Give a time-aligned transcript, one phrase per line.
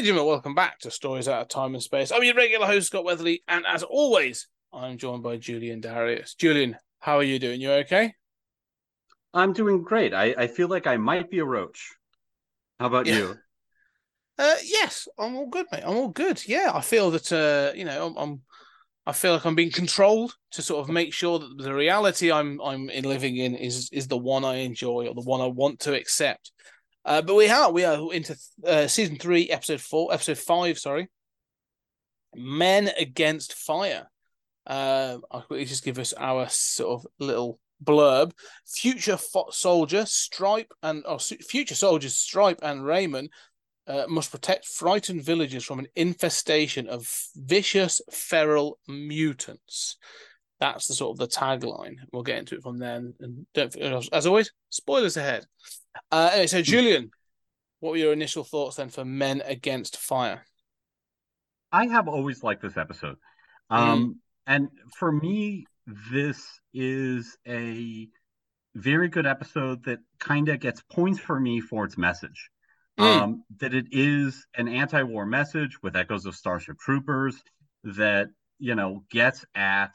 [0.00, 2.10] Ladies and gentlemen, welcome back to Stories Out of Time and Space.
[2.10, 6.34] I'm your regular host, Scott Weatherly, and as always, I'm joined by Julian Darius.
[6.36, 7.60] Julian, how are you doing?
[7.60, 8.14] You okay?
[9.34, 10.14] I'm doing great.
[10.14, 11.92] I, I feel like I might be a roach.
[12.78, 13.14] How about Yeah.
[13.18, 13.38] you?
[14.38, 15.82] Uh, yes, I'm all good, mate.
[15.84, 16.48] I'm all good.
[16.48, 18.40] Yeah, I feel that uh, you know, I'm, I'm
[19.06, 22.58] I feel like I'm being controlled to sort of make sure that the reality I'm
[22.62, 25.80] I'm in living in is is the one I enjoy or the one I want
[25.80, 26.52] to accept.
[27.04, 30.78] Uh, but we are we are into uh, season three, episode four, episode five.
[30.78, 31.08] Sorry,
[32.34, 34.10] Men Against Fire.
[34.66, 38.32] Um, I'll quickly just give us our sort of little blurb.
[38.66, 43.30] Future fo- soldier Stripe and or su- future soldiers Stripe and Raymond
[43.86, 49.96] uh, must protect frightened villagers from an infestation of vicious feral mutants.
[50.60, 51.96] That's the sort of the tagline.
[52.12, 53.14] We'll get into it from then.
[53.18, 53.74] And don't,
[54.12, 55.46] as always, spoilers ahead.
[56.12, 57.10] Uh, anyway, so Julian,
[57.80, 60.44] what were your initial thoughts then for Men Against Fire?
[61.72, 63.16] I have always liked this episode.
[63.72, 63.76] Mm.
[63.76, 65.64] Um, and for me,
[66.12, 68.08] this is a
[68.74, 72.50] very good episode that kind of gets points for me for its message.
[72.98, 73.22] Mm.
[73.22, 77.42] Um, that it is an anti-war message with echoes of Starship Troopers
[77.82, 79.94] that, you know, gets at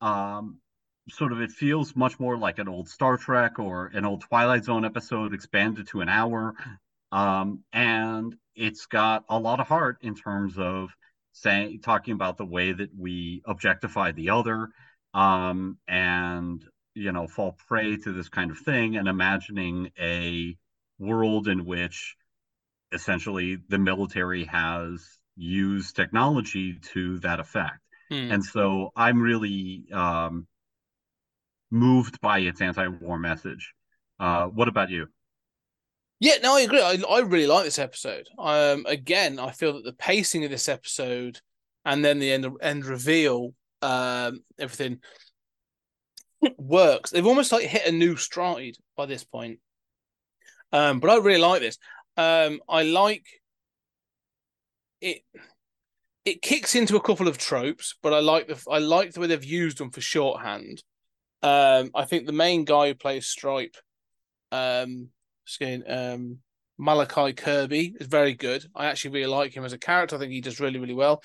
[0.00, 0.60] um
[1.08, 4.64] sort of it feels much more like an old Star Trek or an old Twilight
[4.64, 6.54] Zone episode expanded to an hour.
[7.12, 10.90] Um, and it's got a lot of heart in terms of
[11.32, 14.68] saying talking about the way that we objectify the other
[15.14, 16.64] um, and
[16.94, 20.56] you know fall prey to this kind of thing and imagining a
[20.98, 22.16] world in which
[22.92, 27.80] essentially the military has used technology to that effect
[28.10, 28.32] Hmm.
[28.32, 30.46] and so i'm really um,
[31.70, 33.72] moved by its anti-war message
[34.18, 35.06] uh, what about you
[36.20, 36.82] Yeah, no, I agree.
[36.82, 38.28] I, I really like this episode.
[38.38, 41.40] Um, again, I feel that the pacing of this episode
[41.84, 45.00] and then the end end reveal, um, everything
[46.58, 47.10] works.
[47.10, 49.60] They've almost like hit a new stride by this point.
[50.72, 51.78] Um, but I really like this.
[52.16, 53.24] Um, I like
[55.00, 55.22] it.
[56.24, 59.26] It kicks into a couple of tropes, but I like the I like the way
[59.26, 60.82] they've used them for shorthand.
[61.42, 63.76] Um, I think the main guy who plays Stripe,
[64.52, 65.08] um,
[65.46, 66.38] skin, um,
[66.78, 68.64] Malachi Kirby is very good.
[68.74, 70.16] I actually really like him as a character.
[70.16, 71.22] I think he does really, really well.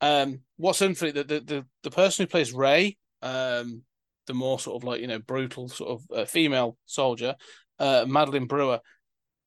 [0.00, 3.82] Um, what's unfunny the, the the the person who plays Ray, um,
[4.26, 7.34] the more sort of like you know brutal sort of uh, female soldier,
[7.78, 8.80] uh, Madeline Brewer.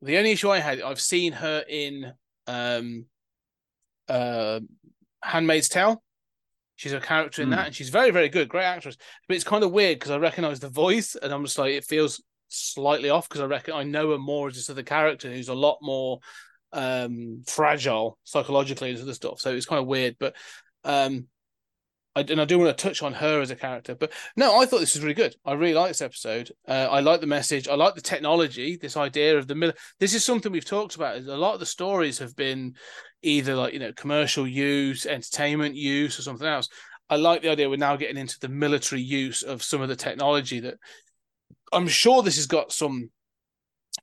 [0.01, 2.13] The only issue I had, I've seen her in
[2.47, 3.06] um,
[4.09, 4.59] uh,
[5.24, 6.03] Handmaid's Tale.
[6.75, 7.56] She's a character in Hmm.
[7.56, 8.97] that, and she's very, very good, great actress.
[9.28, 11.84] But it's kind of weird because I recognize the voice, and I'm just like, it
[11.84, 15.50] feels slightly off because I reckon I know her more as just a character who's
[15.50, 16.20] a lot more
[16.72, 19.40] um fragile psychologically and other stuff.
[19.40, 20.36] So it's kind of weird, but
[20.84, 21.28] um
[22.16, 24.66] I and I do want to touch on her as a character, but no, I
[24.66, 25.36] thought this was really good.
[25.46, 26.52] I really like this episode.
[26.68, 27.68] Uh, I like the message.
[27.68, 28.78] I like the technology.
[28.78, 31.18] This idea of the mil- This is something we've talked about.
[31.18, 32.74] A lot of the stories have been
[33.22, 36.68] either like you know commercial use, entertainment use, or something else.
[37.09, 39.96] I like the idea we're now getting into the military use of some of the
[39.96, 40.76] technology that
[41.72, 43.09] I'm sure this has got some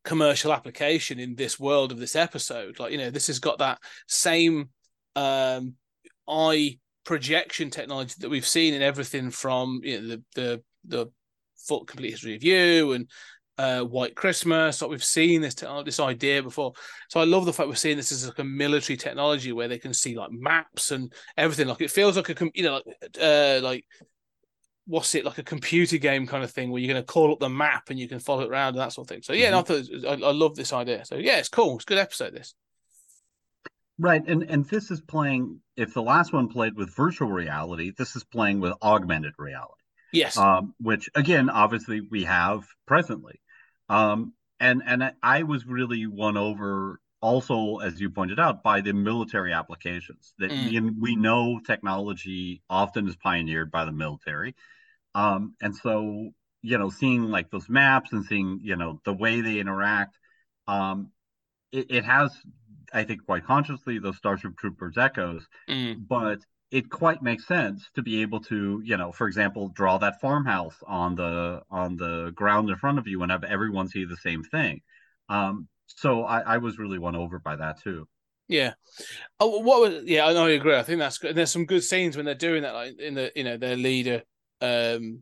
[0.05, 2.79] commercial application in this world of this episode.
[2.79, 4.71] Like, you know, this has got that same
[5.15, 5.75] um
[6.29, 11.07] eye projection technology that we've seen in everything from you know the the the
[11.57, 13.09] full complete history of you and
[13.59, 14.83] uh White Christmas.
[14.83, 16.73] Like we've seen this te- this idea before.
[17.09, 19.79] So I love the fact we're seeing this as like a military technology where they
[19.79, 21.69] can see like maps and everything.
[21.69, 23.85] Like it feels like a com- you know like uh like
[24.87, 27.41] what's it like a computer game kind of thing where you're going to call up
[27.41, 29.23] the map and you can follow it around and that sort of thing.
[29.23, 31.05] So yeah, no, I thought I, I love this idea.
[31.05, 31.77] So yeah, it's cool.
[31.77, 32.35] It's a good episode.
[32.35, 32.55] This.
[33.99, 35.61] Right, and and this is playing.
[35.77, 39.73] If the last one played with virtual reality, this is playing with augmented reality,
[40.13, 40.37] Yes.
[40.37, 43.41] um, which again, obviously, we have presently.
[43.89, 48.83] Um, and and I, I was really won over also, as you pointed out, by
[48.83, 50.35] the military applications.
[50.39, 50.67] That Mm.
[50.67, 54.55] we, we know technology often is pioneered by the military,
[55.15, 56.31] um, and so
[56.63, 60.19] you know, seeing like those maps and seeing you know the way they interact,
[60.69, 61.13] um,
[61.73, 62.33] it, it has,
[62.93, 66.07] I think, quite consciously those Starship Troopers echoes, Mm.
[66.09, 66.41] but
[66.71, 70.77] it quite makes sense to be able to, you know, for example, draw that farmhouse
[70.87, 74.43] on the on the ground in front of you and have everyone see the same
[74.43, 74.81] thing.
[75.29, 78.09] Um, so I, I was really won over by that too.
[78.49, 78.75] Yeah.
[79.41, 80.03] Oh, what was?
[80.05, 80.47] Yeah, I know.
[80.47, 80.77] I agree.
[80.77, 81.35] I think that's good.
[81.35, 84.23] There's some good scenes when they're doing that, like in the you know their leader,
[84.61, 85.21] um,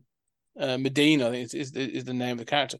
[0.59, 1.27] uh, Medina.
[1.27, 2.77] I think is, is is the name of the character.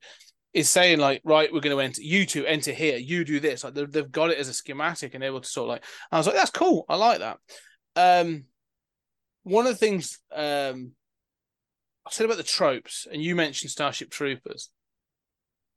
[0.56, 2.02] Is saying like, right, we're going to enter.
[2.02, 2.98] You two enter here.
[2.98, 3.64] You do this.
[3.64, 5.84] Like they've, they've got it as a schematic and able to sort of like.
[6.12, 6.86] I was like, that's cool.
[6.88, 7.38] I like that.
[7.98, 8.46] Um,
[9.44, 10.94] one of the things um,
[12.08, 14.70] I said about the tropes, and you mentioned Starship Troopers.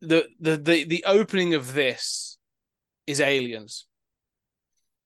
[0.01, 2.39] The the the the opening of this
[3.07, 3.87] is aliens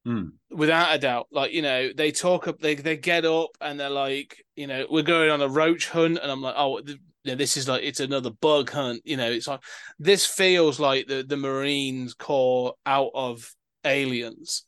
[0.05, 0.31] Hmm.
[0.51, 1.27] without a doubt.
[1.31, 4.85] Like you know, they talk up, they they get up, and they're like, you know,
[4.89, 6.81] we're going on a roach hunt, and I'm like, oh,
[7.23, 9.01] th- yeah, this is like it's another bug hunt.
[9.05, 9.61] You know, it's like
[9.99, 13.49] this feels like the the Marines Corps out of
[13.85, 14.63] Aliens,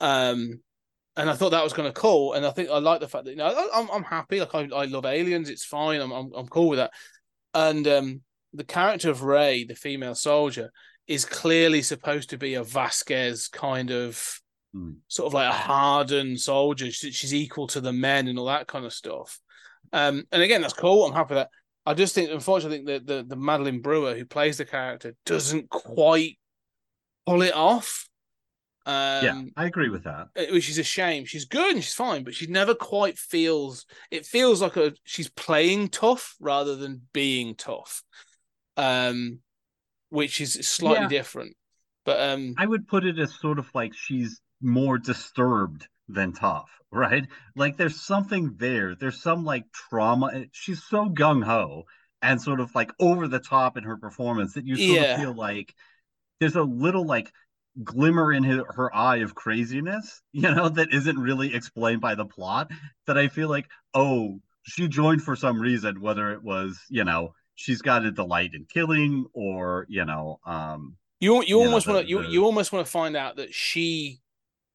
[0.00, 0.60] um,
[1.16, 3.24] and I thought that was kind of cool, and I think I like the fact
[3.24, 4.40] that you know I, I'm I'm happy.
[4.40, 6.00] Like I, I love Aliens, it's fine.
[6.00, 6.92] I'm I'm I'm cool with that,
[7.54, 8.20] and um,
[8.52, 10.70] the character of Ray, the female soldier,
[11.06, 14.40] is clearly supposed to be a Vasquez kind of
[14.74, 14.90] Hmm.
[15.08, 16.90] sort of like a hardened soldier.
[16.90, 19.40] She- She's equal to the men and all that kind of stuff.
[19.94, 21.06] Um, and again, that's cool.
[21.06, 21.50] I'm happy with that.
[21.88, 25.14] I just think, unfortunately, I think the, the the Madeline Brewer who plays the character
[25.24, 26.38] doesn't quite
[27.26, 28.06] pull it off.
[28.84, 30.28] Um, yeah, I agree with that.
[30.50, 31.24] which is a shame.
[31.24, 33.86] She's good and she's fine, but she never quite feels.
[34.10, 38.02] It feels like a she's playing tough rather than being tough,
[38.76, 39.40] um,
[40.10, 41.08] which is slightly Yeah.
[41.08, 41.56] different.
[42.04, 46.70] But um, I would put it as sort of like she's more disturbed than tough,
[46.90, 47.26] right?
[47.56, 48.94] Like there's something there.
[48.94, 50.46] There's some like trauma.
[50.52, 51.84] She's so gung ho
[52.22, 55.02] and sort of like over the top in her performance that you sort Yeah.
[55.02, 55.74] of feel like
[56.40, 57.32] there's a little like
[57.84, 62.26] glimmer in her, her eye of craziness, you know, that isn't really explained by the
[62.26, 62.70] plot.
[63.06, 67.34] That I feel like, oh, she joined for some reason, whether it was, you know,
[67.54, 72.04] she's got a delight in killing or, you know, um, you you you almost want
[72.04, 74.20] to you, you almost want to find out that she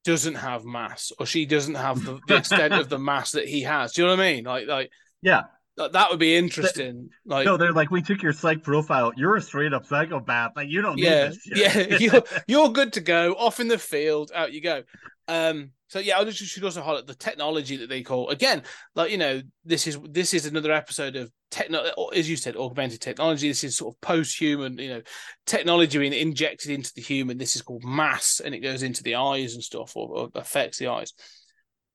[0.03, 3.61] doesn't have mass or she doesn't have the, the extent of the mass that he
[3.61, 3.93] has.
[3.93, 4.43] Do you know what I mean?
[4.43, 4.91] Like like
[5.21, 5.43] yeah,
[5.77, 7.09] that, that would be interesting.
[7.25, 9.11] Like no, they're like, we took your psych profile.
[9.15, 10.51] You're a straight up psychopath.
[10.55, 11.41] Like you don't yeah, need this.
[11.41, 13.33] shit." yeah, you're you're good to go.
[13.33, 14.83] Off in the field, out you go.
[15.27, 18.63] Um, so yeah, I just should also highlight the technology that they call again,
[18.95, 21.83] like you know, this is this is another episode of techno,
[22.15, 23.47] as you said, augmented technology.
[23.47, 25.01] This is sort of post-human, you know,
[25.45, 27.37] technology being injected into the human.
[27.37, 30.79] This is called mass, and it goes into the eyes and stuff, or, or affects
[30.79, 31.13] the eyes.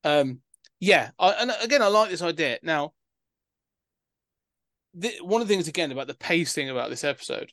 [0.05, 0.41] Um,
[0.81, 2.59] yeah, I, and again, I like this idea.
[2.63, 2.93] Now,
[4.95, 7.51] the, one of the things again about the pacing about this episode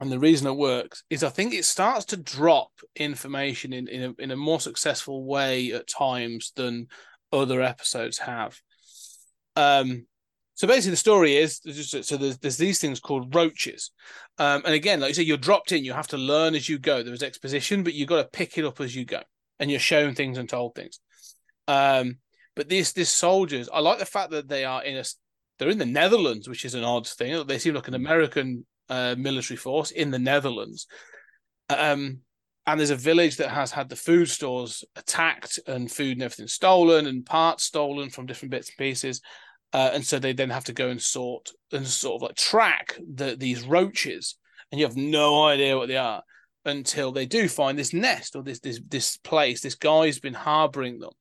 [0.00, 4.02] and the reason it works is I think it starts to drop information in in
[4.02, 6.88] a, in a more successful way at times than
[7.32, 8.58] other episodes have.
[9.56, 10.06] Um,
[10.54, 11.60] so basically, the story is
[12.02, 13.92] so there's, there's these things called roaches,
[14.38, 15.84] um, and again, like you say, you're dropped in.
[15.84, 17.02] You have to learn as you go.
[17.02, 19.20] There's exposition, but you've got to pick it up as you go,
[19.58, 21.00] and you're shown things and told things.
[21.68, 22.18] Um,
[22.56, 25.04] but these these soldiers, I like the fact that they are in a
[25.58, 27.46] they're in the Netherlands, which is an odd thing.
[27.46, 30.86] They seem like an American uh, military force in the Netherlands.
[31.70, 32.18] Um,
[32.66, 36.46] and there's a village that has had the food stores attacked and food and everything
[36.46, 39.22] stolen and parts stolen from different bits and pieces.
[39.72, 42.98] Uh, and so they then have to go and sort and sort of like track
[43.14, 44.36] the, these roaches,
[44.70, 46.22] and you have no idea what they are
[46.64, 49.60] until they do find this nest or this this this place.
[49.60, 51.12] This guy's been harboring them,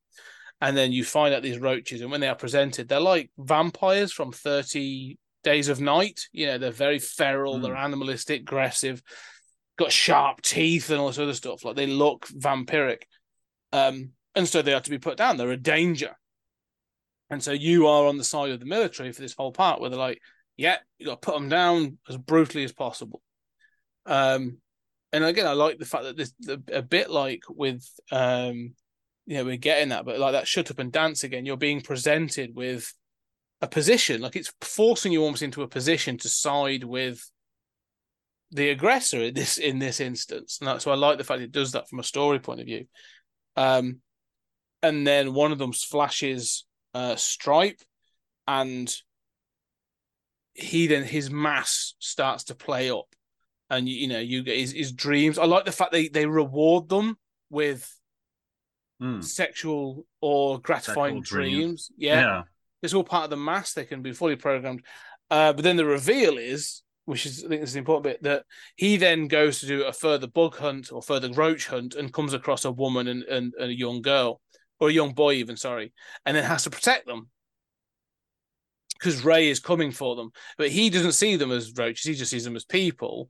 [0.61, 4.11] and then you find out these roaches, and when they are presented, they're like vampires
[4.11, 6.21] from Thirty Days of Night.
[6.31, 7.63] You know, they're very feral, Mm.
[7.63, 9.01] they're animalistic, aggressive,
[9.77, 11.63] got sharp teeth and all this other stuff.
[11.63, 13.03] Like they look vampiric,
[13.71, 15.37] um, and so they have to be put down.
[15.37, 16.15] They're a danger.
[17.29, 19.89] And so you are on the side of the military for this whole part where
[19.89, 20.19] they're like,
[20.57, 23.21] yeah, you got to put them down as brutally as possible.
[24.05, 24.57] Um,
[25.13, 26.33] and again, I like the fact that this
[26.71, 28.73] a bit like with um,
[29.25, 31.81] you know, we're getting that, but like that shut up and dance again, you're being
[31.81, 32.91] presented with
[33.61, 37.29] a position, like it's forcing you almost into a position to side with
[38.51, 40.57] the aggressor in this in this instance.
[40.59, 42.65] And that's why I like the fact it does that from a story point of
[42.65, 42.85] view.
[43.55, 43.97] Um,
[44.81, 47.81] and then one of them flashes uh, Stripe,
[48.47, 48.93] and
[50.53, 53.13] he then his mass starts to play up,
[53.69, 55.37] and you, you know you get his, his dreams.
[55.37, 57.17] I like the fact they they reward them
[57.49, 57.93] with
[59.01, 59.23] Mm.
[59.23, 61.55] sexual or gratifying Sexual dreams.
[61.55, 61.91] dreams.
[61.95, 62.41] Yeah.
[62.81, 63.73] It's all part of the mass.
[63.73, 64.83] They can be fully programmed.
[65.29, 68.23] Uh, but then the reveal is, which is I think this is the important bit,
[68.23, 68.45] that
[68.75, 72.33] he then goes to do a further bug hunt or further roach hunt and comes
[72.33, 74.41] across a woman and, and, and a young girl
[74.79, 75.93] or a young boy even, sorry,
[76.25, 77.29] and then has to protect them
[78.93, 80.31] because Ray is coming for them.
[80.57, 83.29] But he doesn't see them as roaches; he just sees them as people.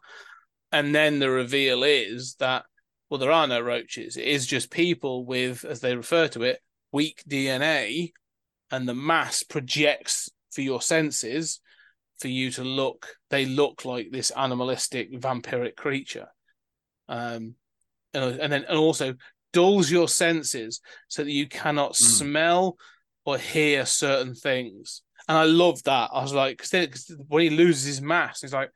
[0.71, 2.65] And then the reveal is that
[3.09, 4.17] well, there are no roaches.
[4.17, 6.59] It is just people with, as they refer to it,
[6.91, 8.11] weak DNA,
[8.71, 11.59] and the mass projects for your senses
[12.19, 13.07] for you to look.
[13.29, 16.27] They look like this animalistic vampiric creature,
[17.07, 17.55] um,
[18.13, 19.15] and, and then and also
[19.51, 22.77] dulls your senses so that you cannot smell
[23.25, 25.01] or hear certain things.
[25.27, 26.09] And I love that.
[26.13, 28.71] I was like, because when he loses his mass, he's like,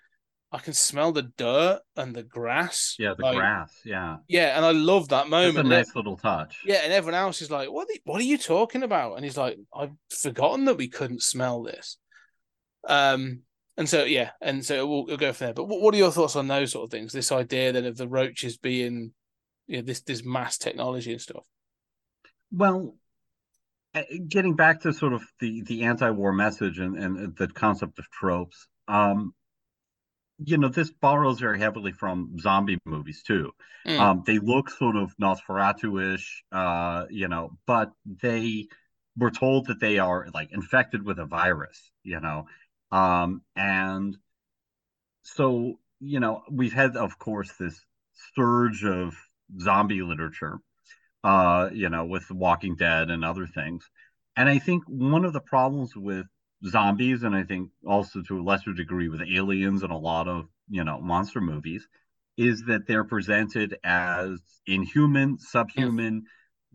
[0.53, 2.95] I can smell the dirt and the grass.
[2.99, 3.73] Yeah, the Like, grass.
[3.83, 4.17] Yeah.
[4.27, 5.57] Yeah, and I love that It's moment.
[5.57, 6.59] a And nice little touch.
[6.63, 7.87] yeah, and everyone else is like, "What?
[7.89, 11.63] Are, what are you talking about?" And he's like, "I've forgotten that we couldn't smell
[11.63, 11.97] this."
[12.87, 13.41] Um,
[13.77, 15.53] and so yeah, and so we'll, we'll go from there.
[15.55, 17.11] But what, what are your thoughts on those sort of things?
[17.13, 19.11] This idea then of the roaches being,
[19.65, 21.45] you know, this this mass technology and stuff.
[22.51, 22.95] Well,
[23.95, 28.07] uh, getting back to sort of the the anti-war message and and the concept of
[28.11, 29.33] tropes, um,
[30.39, 33.51] you know, this borrows very heavily from zombie movies too.
[33.85, 33.99] Mm.
[33.99, 38.67] Um, they look sort of Nosferatu-ish, uh, you know, but they
[39.17, 42.45] were told that they are like infected with a virus, you know,
[42.91, 44.17] um, and
[45.23, 47.79] so you know we've had, of course, this
[48.35, 49.15] surge of
[49.59, 50.59] zombie literature,
[51.23, 53.87] uh, you know, with The Walking Dead and other things,
[54.35, 56.25] and I think one of the problems with
[56.65, 60.47] zombies, and I think also to a lesser degree with aliens and a lot of
[60.69, 61.87] you know monster movies,
[62.37, 66.25] is that they're presented as inhuman, subhuman.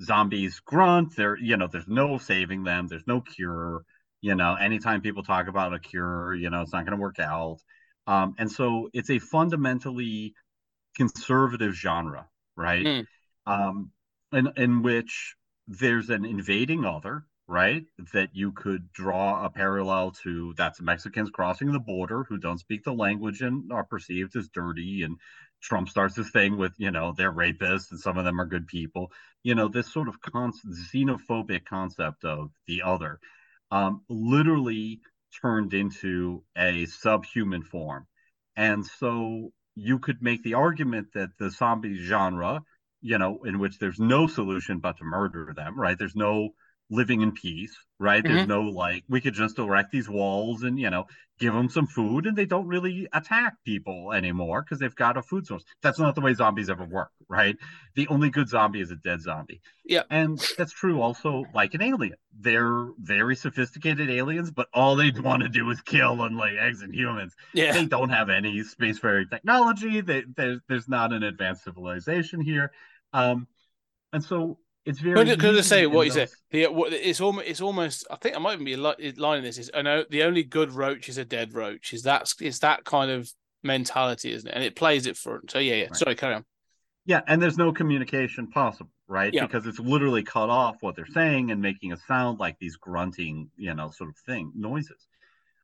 [0.00, 1.16] Zombies grunt.
[1.16, 2.86] There, you know, there's no saving them.
[2.86, 3.82] There's no cure.
[4.20, 7.18] You know, anytime people talk about a cure, you know, it's not going to work
[7.18, 7.58] out.
[8.06, 10.34] Um, and so it's a fundamentally
[10.96, 12.84] conservative genre, right?
[12.84, 13.06] Mm.
[13.46, 13.90] Um,
[14.32, 15.34] in in which
[15.66, 17.84] there's an invading other, right?
[18.12, 22.84] That you could draw a parallel to that's Mexicans crossing the border who don't speak
[22.84, 25.02] the language and are perceived as dirty.
[25.02, 25.16] And
[25.62, 28.66] Trump starts this thing with, you know, they're rapists and some of them are good
[28.66, 29.10] people.
[29.42, 30.52] You know, this sort of con-
[30.94, 33.18] xenophobic concept of the other
[33.70, 35.00] um, literally
[35.40, 38.06] turned into a subhuman form.
[38.56, 42.62] And so you could make the argument that the zombie genre,
[43.00, 45.98] you know, in which there's no solution but to murder them, right?
[45.98, 46.50] There's no
[46.90, 48.24] living in peace, right?
[48.24, 51.06] There's no like, we could just erect these walls and, you know,
[51.38, 55.22] give them some food and they don't really attack people anymore because they've got a
[55.22, 55.64] food source.
[55.82, 57.56] That's not the way zombies ever work, right?
[57.94, 59.60] The only good zombie is a dead zombie.
[59.84, 60.02] Yeah.
[60.10, 62.16] And that's true also like an alien.
[62.40, 66.82] They're very sophisticated aliens, but all they want to do is kill and lay eggs
[66.82, 70.00] in humans Yeah, they don't have any spacefaring technology.
[70.00, 72.72] They, there's there's not an advanced civilization here,
[73.12, 73.46] um,
[74.12, 75.24] and so it's very.
[75.24, 76.28] Could, could I say what you said?
[76.28, 78.06] those- The, what- it's almost, it's almost.
[78.10, 78.82] I think I might even be in
[79.42, 79.58] this.
[79.58, 81.92] Is I know the only good roach is a dead roach.
[81.92, 83.30] Is that's it's that kind of
[83.62, 84.54] mentality, isn't it?
[84.54, 85.50] And it plays it front.
[85.50, 85.84] So yeah, yeah.
[85.84, 85.96] Right.
[85.96, 86.44] Sorry, carry on.
[87.04, 89.32] Yeah, and there's no communication possible, right?
[89.32, 89.46] Yeah.
[89.46, 93.50] Because it's literally cut off what they're saying and making it sound like these grunting,
[93.56, 95.06] you know, sort of thing noises.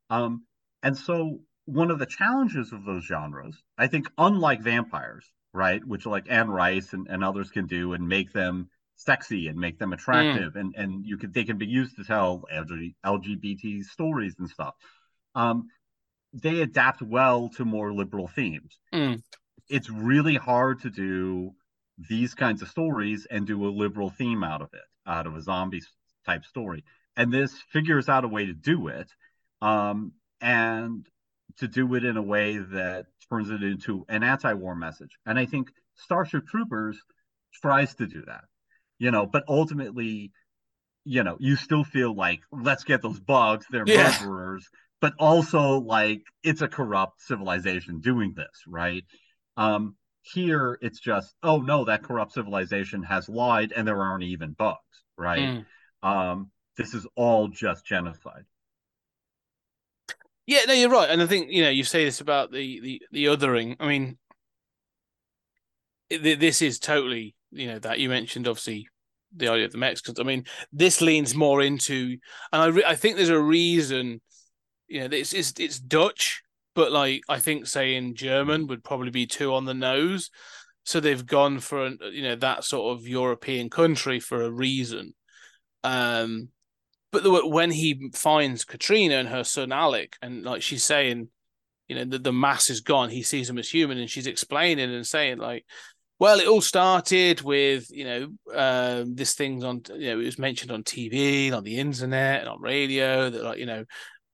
[0.09, 0.43] Um,
[0.81, 6.05] and so one of the challenges of those genres, I think, unlike vampires, right, which
[6.07, 9.93] like Anne Rice and, and others can do and make them sexy and make them
[9.93, 14.75] attractive, and and you could they can be used to tell LGBT stories and stuff.
[15.33, 15.67] Um,
[16.33, 18.77] they adapt well to more liberal themes.
[18.93, 19.21] Mm.
[19.69, 21.51] It's really hard to do
[21.97, 25.41] these kinds of stories and do a liberal theme out of it, out of a
[25.41, 25.81] zombie
[26.25, 26.83] type story.
[27.15, 29.09] And this figures out a way to do it,
[29.61, 30.11] um,
[30.41, 31.07] and
[31.57, 35.17] to do it in a way that turns it into an anti-war message.
[35.25, 37.01] And I think Starship Troopers
[37.53, 38.43] tries to do that,
[38.99, 40.31] you know, but ultimately,
[41.03, 44.19] you know, you still feel like let's get those bugs, they're Yeah.
[44.19, 44.67] murderers,
[45.01, 49.05] but also like it's a corrupt civilization doing this, right?
[49.57, 54.53] Um, here it's just, oh no, that corrupt civilization has lied and there aren't even
[54.53, 54.79] bugs,
[55.17, 55.53] right?
[55.53, 55.65] Mm.
[56.03, 58.45] Um, this is all just genocide.
[60.47, 63.01] Yeah, no, you're right, and I think you know you say this about the the
[63.11, 63.75] the othering.
[63.79, 64.17] I mean,
[66.09, 68.87] th- this is totally you know that you mentioned obviously
[69.35, 70.19] the idea of the Mexicans.
[70.19, 72.17] I mean, this leans more into,
[72.51, 74.21] and I re- I think there's a reason.
[74.87, 76.43] You know, it's it's it's Dutch
[76.75, 80.29] but like I think saying German would probably be too on the nose.
[80.83, 85.13] So they've gone for an, you know that sort of European country for a reason.
[85.83, 86.49] Um,
[87.11, 91.29] but the, when he finds Katrina and her son Alec, and like she's saying,
[91.87, 94.93] you know, the, the mass is gone, he sees them as human, and she's explaining
[94.93, 95.65] and saying like,
[96.17, 100.39] well, it all started with you know um, this thing's on you know it was
[100.39, 103.85] mentioned on TV, on the internet, and on radio that like you know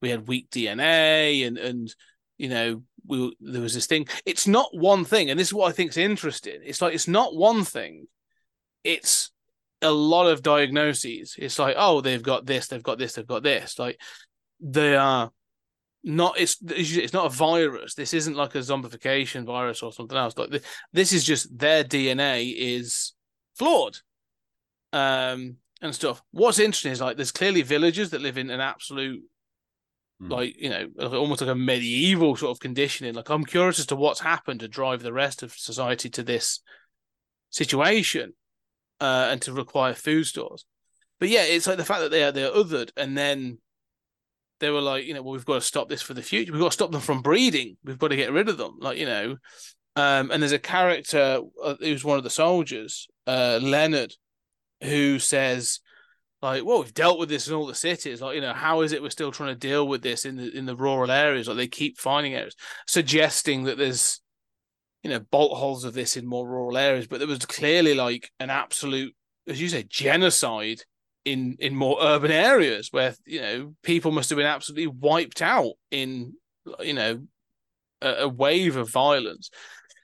[0.01, 1.93] we had weak DNA and and
[2.37, 4.07] you know we there was this thing.
[4.25, 6.59] It's not one thing, and this is what I think is interesting.
[6.63, 8.07] It's like it's not one thing.
[8.83, 9.31] It's
[9.81, 11.35] a lot of diagnoses.
[11.37, 13.79] It's like oh they've got this, they've got this, they've got this.
[13.79, 13.99] Like
[14.59, 15.31] they are
[16.03, 17.93] not it's it's not a virus.
[17.93, 20.37] This isn't like a zombification virus or something else.
[20.37, 23.13] Like this is just their DNA is
[23.55, 23.97] flawed,
[24.93, 26.21] um, and stuff.
[26.31, 29.23] What's interesting is like there's clearly villagers that live in an absolute
[30.21, 30.29] Mm.
[30.29, 33.15] like you know almost like a medieval sort of conditioning.
[33.15, 36.61] Like I'm curious as to what's happened to drive the rest of society to this
[37.49, 38.33] situation,
[38.99, 40.65] uh, and to require food stores.
[41.19, 43.57] But yeah, it's like the fact that they are they're othered, and then
[44.61, 46.53] they were like, you know, well, we've got to stop this for the future.
[46.53, 47.75] We've got to stop them from breeding.
[47.83, 48.77] We've got to get rid of them.
[48.79, 49.35] Like, you know,
[49.97, 54.13] um, and there's a character uh, who's one of the soldiers, uh, Leonard,
[54.81, 55.81] who says,
[56.41, 58.21] like, well, we've dealt with this in all the cities.
[58.21, 60.49] Like, you know, how is it we're still trying to deal with this in the
[60.57, 61.47] in the rural areas?
[61.47, 62.55] Like, they keep finding areas,
[62.87, 64.21] suggesting that there's,
[65.03, 67.07] you know, bolt holes of this in more rural areas.
[67.07, 69.13] But there was clearly like an absolute,
[69.47, 70.83] as you say, genocide
[71.25, 75.73] in in more urban areas where you know people must have been absolutely wiped out
[75.91, 76.33] in
[76.79, 77.21] you know
[78.01, 79.49] a, a, wave of violence.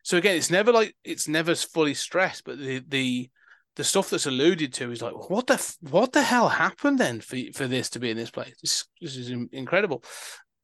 [0.03, 3.29] So again it's never like it's never fully stressed but the the
[3.75, 7.37] the stuff that's alluded to is like what the what the hell happened then for
[7.53, 8.55] for this to be in this place?
[8.61, 10.03] This, this is incredible.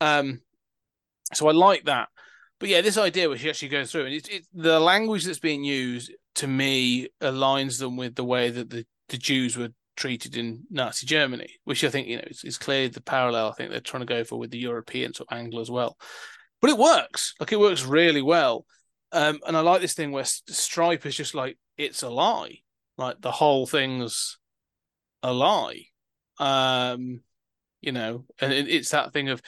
[0.02, 0.42] Um
[1.34, 2.10] so i like that.
[2.60, 5.64] But yeah this idea which actually goes through and it's it, the language that's being
[5.64, 10.64] used to me aligns them with the way that the the jews were treated in
[10.70, 13.50] Nazi Germany, which I think you know is, is clearly the parallel.
[13.50, 15.98] I think they're trying to go for with the European sort of angle as well.
[16.62, 17.34] But it works.
[17.40, 18.66] Like it works really well.
[19.12, 22.60] Um, and I like this thing where Stripe is just like it's a lie.
[22.98, 24.38] Like the whole thing's
[25.22, 25.86] a lie.
[26.40, 27.22] Um,
[27.82, 29.42] you know, and it, it's that thing of,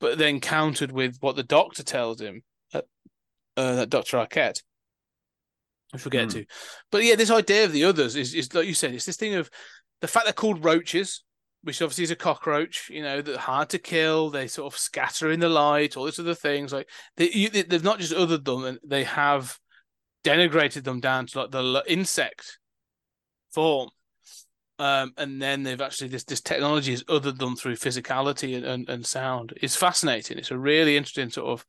[0.00, 2.42] but then countered with what the doctor tells him,
[2.74, 2.82] uh,
[3.56, 4.62] uh, that Doctor Arquette
[5.96, 6.32] I forget mm.
[6.32, 6.44] to.
[6.92, 9.34] But yeah, this idea of the others is, is like you said, it's this thing
[9.34, 9.50] of
[10.00, 11.24] the fact they're called roaches,
[11.62, 14.30] which obviously is a cockroach, you know, that hard to kill.
[14.30, 16.72] They sort of scatter in the light, all these other things.
[16.72, 19.58] Like they, you, they've not just othered them, and they have
[20.22, 22.58] denigrated them down to like the insect
[23.52, 23.88] form.
[24.78, 28.88] Um, and then they've actually this this technology has othered them through physicality and, and,
[28.90, 29.54] and sound.
[29.62, 30.36] It's fascinating.
[30.36, 31.64] It's a really interesting sort of.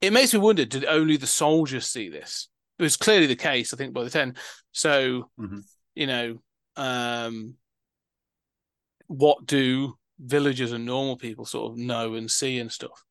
[0.00, 2.48] It makes me wonder: did only the soldiers see this?
[2.78, 4.34] It was clearly the case, I think, by the 10.
[4.72, 5.58] So, mm-hmm.
[5.94, 6.38] you know,
[6.76, 7.56] um,
[9.06, 13.04] what do villagers and normal people sort of know and see and stuff?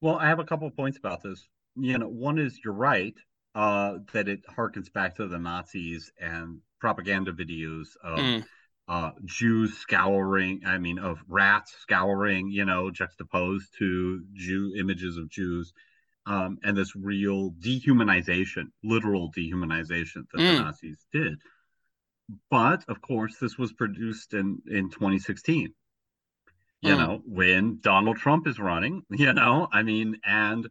[0.00, 1.46] Well, I have a couple of points about this.
[1.76, 3.14] You know, one is you're right
[3.54, 8.44] uh, that it harkens back to the Nazis and propaganda videos of Mm.
[8.88, 15.30] uh, Jews scouring, I mean, of rats scouring, you know, juxtaposed to Jew images of
[15.30, 15.72] Jews
[16.26, 20.46] um, and this real dehumanization, literal dehumanization that Mm.
[20.46, 21.40] the Nazis did.
[22.50, 25.74] But of course, this was produced in in 2016.
[26.82, 26.96] You Mm.
[26.96, 30.68] know, when Donald Trump is running, you know, I mean, and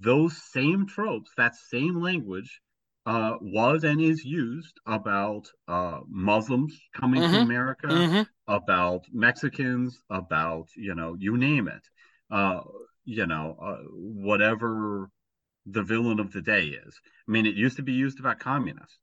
[0.00, 2.60] those same tropes, that same language,
[3.06, 7.40] uh, was and is used about uh, Muslims coming to Mhm.
[7.40, 8.26] America, Mhm.
[8.48, 11.88] about Mexicans, about you know, you name it.
[12.30, 12.60] Uh,
[13.06, 15.10] you know, uh, whatever
[15.66, 17.00] the villain of the day is.
[17.28, 18.98] I mean, it used to be used about communists,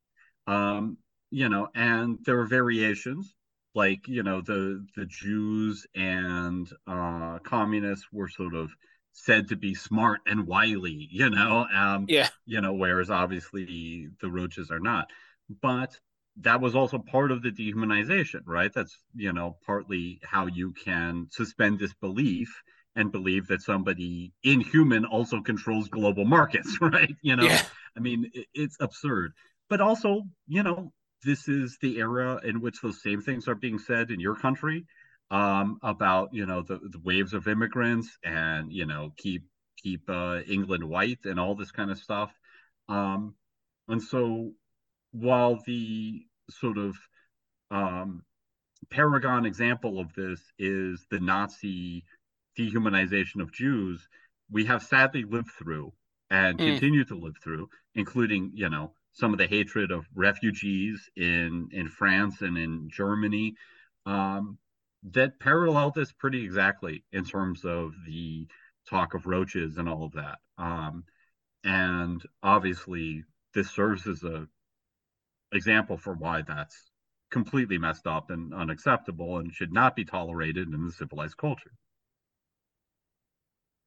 [0.46, 0.98] um,
[1.30, 3.34] you know, and there were variations
[3.74, 8.70] like you know the the Jews and uh, communists were sort of
[9.12, 12.28] said to be smart and wily, you know, um, Yeah.
[12.46, 15.10] you know, whereas obviously the roaches are not,
[15.62, 15.98] but
[16.38, 18.72] that was also part of the dehumanization, right?
[18.72, 22.62] That's you know partly how you can suspend disbelief
[22.96, 27.14] and believe that somebody inhuman also controls global markets, right?
[27.22, 27.62] You know, Yeah.
[27.96, 29.32] I mean, it, it's absurd.
[29.68, 30.92] But also, you know,
[31.24, 34.86] this is the era in which those same things are being said in your country
[35.30, 39.44] um, about, you know, the, the waves of immigrants and, you know, keep
[39.82, 42.32] keep uh, England white and all this kind of stuff.
[42.88, 43.34] Um,
[43.88, 44.52] and so,
[45.12, 46.96] while the sort of
[47.70, 48.22] um,
[48.90, 52.04] paragon example of this is the Nazi
[52.58, 54.08] dehumanization of Jews,
[54.50, 55.92] we have sadly lived through
[56.30, 56.64] and Mm.
[56.64, 61.88] continue to live through, including you know some of the hatred of refugees in in
[61.88, 63.54] France and in Germany,
[64.06, 64.58] um,
[65.04, 68.46] that parallel this pretty exactly in terms of the
[68.88, 70.38] talk of roaches and all of that.
[70.58, 71.04] Um,
[71.64, 74.48] and obviously, this serves as a
[75.52, 76.90] example for why that's
[77.30, 81.72] completely messed up and unacceptable and should not be tolerated in the civilized culture.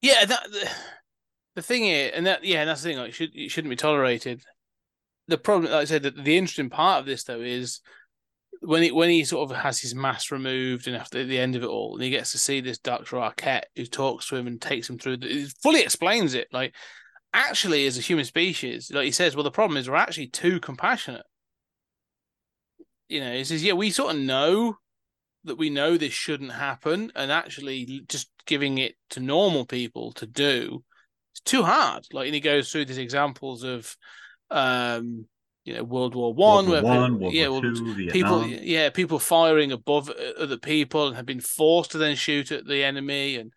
[0.02, 0.70] Yeah, that the,
[1.56, 2.98] the thing is, and that yeah, that's the thing.
[2.98, 4.42] Like, it should it shouldn't be tolerated.
[5.28, 7.82] The problem, like I said, the, the interesting part of this though is
[8.62, 11.64] when he when he sort of has his mass removed and after the end of
[11.64, 14.62] it all, and he gets to see this Doctor Arquette who talks to him and
[14.62, 16.48] takes him through, the, fully explains it.
[16.52, 16.74] Like,
[17.34, 20.60] actually, as a human species, like he says, well, the problem is we're actually too
[20.60, 21.26] compassionate.
[23.10, 24.78] You know, he says, yeah, we sort of know
[25.43, 30.26] that we know this shouldn't happen, and actually just giving it to normal people to
[30.26, 30.84] do
[31.38, 32.08] it's too hard.
[32.12, 33.95] Like, and he goes through these examples of,
[34.50, 35.26] um,
[35.65, 38.60] you know, World War One, where One, people- yeah, Two, people, Vietnam.
[38.63, 42.84] yeah, people firing above other people and have been forced to then shoot at the
[42.84, 43.54] enemy, and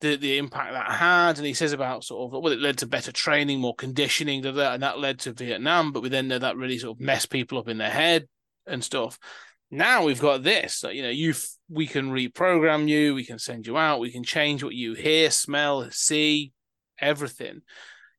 [0.00, 1.36] the the impact that had.
[1.38, 4.50] And he says about sort of well, it led to better training, more conditioning, da,
[4.52, 5.92] da, and that led to Vietnam.
[5.92, 8.26] But we then know that really sort of messed people up in their head
[8.66, 9.18] and stuff.
[9.70, 10.84] Now we've got this.
[10.90, 11.34] You know, you
[11.68, 15.30] we can reprogram you, we can send you out, we can change what you hear,
[15.30, 16.52] smell, see,
[16.98, 17.62] everything.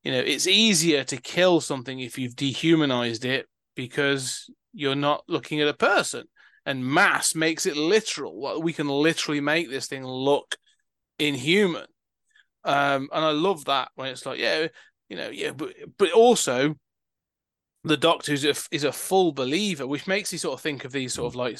[0.02, 5.60] You know, it's easier to kill something if you've dehumanized it because you're not looking
[5.60, 6.24] at a person.
[6.66, 8.60] And mass makes it literal.
[8.60, 10.54] We can literally make this thing look
[11.18, 11.86] inhuman.
[12.64, 14.66] Um, and I love that when it's like, yeah,
[15.08, 16.74] you know, yeah, but but also
[17.88, 20.92] the doctor is a, is a full believer, which makes you sort of think of
[20.92, 21.58] these sort of like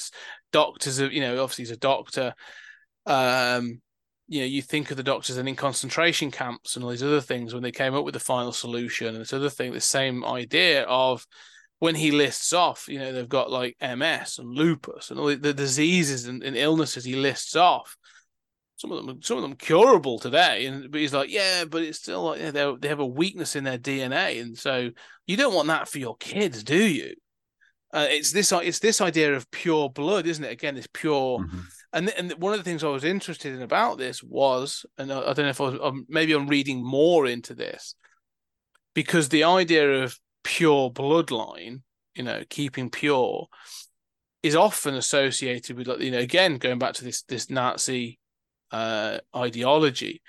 [0.51, 2.33] doctors of, you know, obviously he's a doctor.
[3.05, 3.81] Um,
[4.27, 7.21] you know, you think of the doctors and in concentration camps and all these other
[7.21, 10.23] things when they came up with the final solution and this other thing, the same
[10.23, 11.25] idea of
[11.79, 15.53] when he lists off, you know, they've got like MS and lupus and all the,
[15.53, 17.97] diseases and, and illnesses he lists off.
[18.79, 21.97] Some of them, some of them curable today, and but he's like, yeah, but it's
[21.99, 24.89] still like yeah, they they have a weakness in their DNA, and so
[25.27, 27.13] you don't want that for your kids, do you?
[27.93, 30.53] Uh, it's this, it's this idea of pure blood, isn't it?
[30.53, 31.63] Again, this pure Mhm.
[31.91, 35.19] and and one of the things I was interested in about this was, and I,
[35.19, 37.95] I don't know if I was maybe I'm reading more into this
[38.93, 41.81] because the idea of pure bloodline,
[42.15, 43.47] you know, keeping pure,
[44.41, 48.19] is often associated with like you know again going back to this this Nazi
[48.71, 50.21] uh, ideology,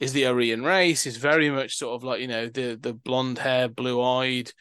[0.00, 3.38] is the Aryan race is very much sort of like you know the the blonde
[3.38, 4.52] hair, blue eyed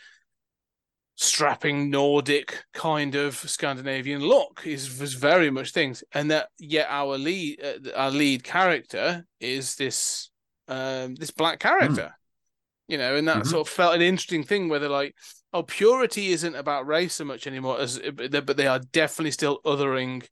[1.15, 7.17] strapping Nordic kind of Scandinavian look is was very much things, and that yet our
[7.17, 10.29] lead uh, our lead character is this
[10.67, 12.11] um this black character,
[12.87, 13.47] you know, and that Mhm.
[13.47, 15.15] sort of felt an interesting thing where they're like,
[15.53, 20.25] oh, purity isn't about race so much anymore as but they are definitely still othering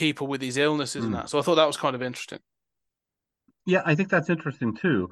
[0.00, 1.18] people with these illnesses and Mm.
[1.18, 1.30] that.
[1.30, 2.40] So I thought that was kind of interesting.
[3.66, 5.10] Yeah, I think that's interesting too.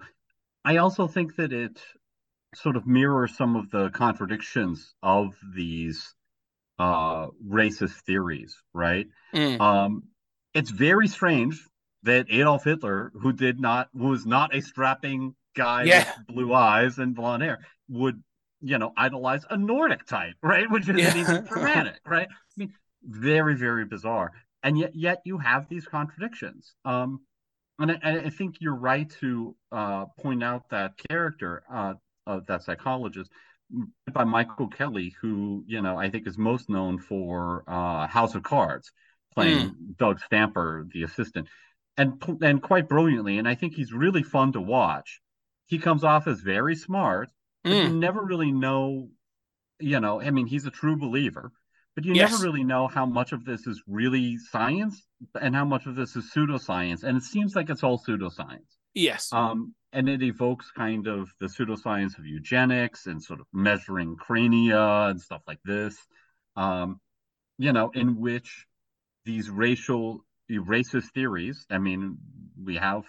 [0.64, 1.80] I also think that it
[2.54, 6.14] sort of mirrors some of the contradictions of these
[6.78, 9.06] uh racist theories, right?
[9.34, 9.60] Mm.
[9.60, 10.02] Um,
[10.54, 11.62] it's very strange
[12.04, 15.98] that Adolf Hitler, who did not, who was not a strapping guy Yeah.
[16.16, 18.22] with blue eyes and blonde hair, would,
[18.62, 20.70] you know, idolize a Nordic type, right?
[20.70, 21.16] Which is Yeah.
[21.16, 22.28] even dramatic, right?
[22.30, 22.72] I mean,
[23.02, 24.32] very, very bizarre.
[24.62, 26.74] And yet, yet you have these contradictions.
[26.84, 27.20] Um,
[27.78, 31.94] and I, and I think you're right to uh, point out that character, uh,
[32.26, 33.30] of that psychologist,
[34.12, 38.42] by Michael Kelly, who you know I think is most known for uh, House of
[38.42, 38.90] Cards,
[39.34, 41.48] playing Doug Stamper, the assistant,
[41.96, 43.38] and and quite brilliantly.
[43.38, 45.20] And I think he's really fun to watch.
[45.66, 47.30] He comes off as very smart,
[47.68, 48.00] but you Mm.
[48.00, 49.10] never really know.
[49.80, 51.52] You know, I mean, he's a true believer,
[51.98, 52.30] but you Yes.
[52.30, 55.04] never really know how much of this is really science
[55.42, 57.02] and how much of this is pseudoscience.
[57.02, 58.76] And it seems like it's all pseudoscience.
[58.94, 59.32] Yes.
[59.32, 65.08] Um, and it evokes kind of the pseudoscience of eugenics and sort of measuring crania
[65.08, 65.98] and stuff like this.
[66.54, 67.00] Um,
[67.58, 68.66] you know, in which
[69.24, 72.18] these racial, racist theories, I mean,
[72.62, 73.06] we have,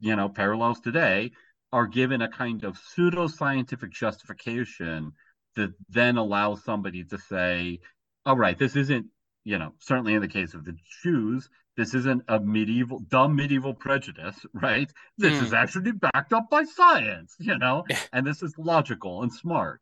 [0.00, 1.32] you know, parallels today,
[1.74, 5.12] are given a kind of pseudoscientific justification
[5.56, 7.80] that then allows somebody to say,
[8.26, 9.06] all right, this isn't,
[9.44, 13.74] you know, certainly in the case of the Jews, this isn't a medieval, dumb medieval
[13.74, 14.90] prejudice, right?
[15.18, 15.44] This Hmm.
[15.44, 17.98] is actually backed up by science, you know, Yeah.
[18.12, 19.80] and this is logical and smart.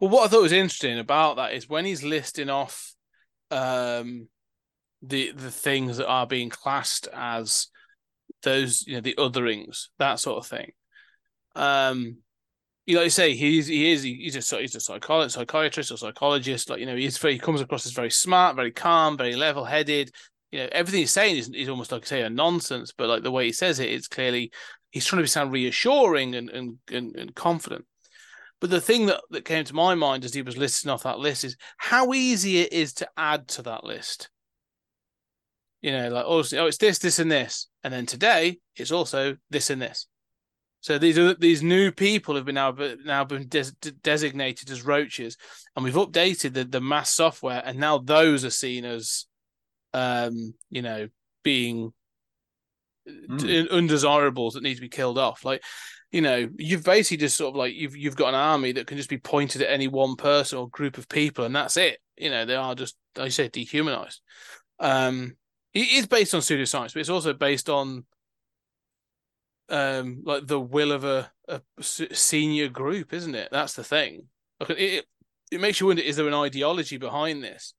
[0.00, 2.94] Well, what I thought was interesting about that is when he's listing off
[3.50, 4.28] um,
[5.02, 7.68] the the things that are being classed as
[8.42, 10.72] those you know the otherings, that sort of thing.
[11.54, 12.18] Um,
[12.88, 15.98] you know, like you say he's he is he's a he's a psychologist, psychiatrist or
[15.98, 16.70] psychologist.
[16.70, 19.62] Like you know, he's very he comes across as very smart, very calm, very level
[19.62, 20.10] headed.
[20.50, 23.30] You know, everything he's saying is, is almost like say a nonsense, but like the
[23.30, 24.52] way he says it, it's clearly
[24.90, 27.84] he's trying to sound reassuring and and and, and confident.
[28.58, 31.18] But the thing that, that came to my mind as he was listing off that
[31.18, 34.30] list is how easy it is to add to that list.
[35.82, 39.36] You know, like oh, oh, it's this, this, and this, and then today it's also
[39.50, 40.06] this and this.
[40.80, 45.36] So these are these new people have been now now been des- designated as roaches,
[45.74, 49.26] and we've updated the the mass software, and now those are seen as,
[49.92, 51.08] um, you know,
[51.42, 51.92] being
[53.08, 53.70] Mm.
[53.70, 55.42] undesirables that need to be killed off.
[55.44, 55.62] Like,
[56.12, 58.98] you know, you've basically just sort of like you've you've got an army that can
[58.98, 61.98] just be pointed at any one person or group of people, and that's it.
[62.16, 64.20] You know, they are just, like I say, dehumanized.
[64.78, 65.36] Um,
[65.72, 68.04] it is based on pseudoscience, but it's also based on
[69.68, 71.30] um like the will of a
[71.80, 73.48] senior group, isn't it?
[73.52, 74.28] That's the thing.
[74.60, 75.06] Like, it,
[75.50, 77.74] it makes you wonder: is there an ideology behind this?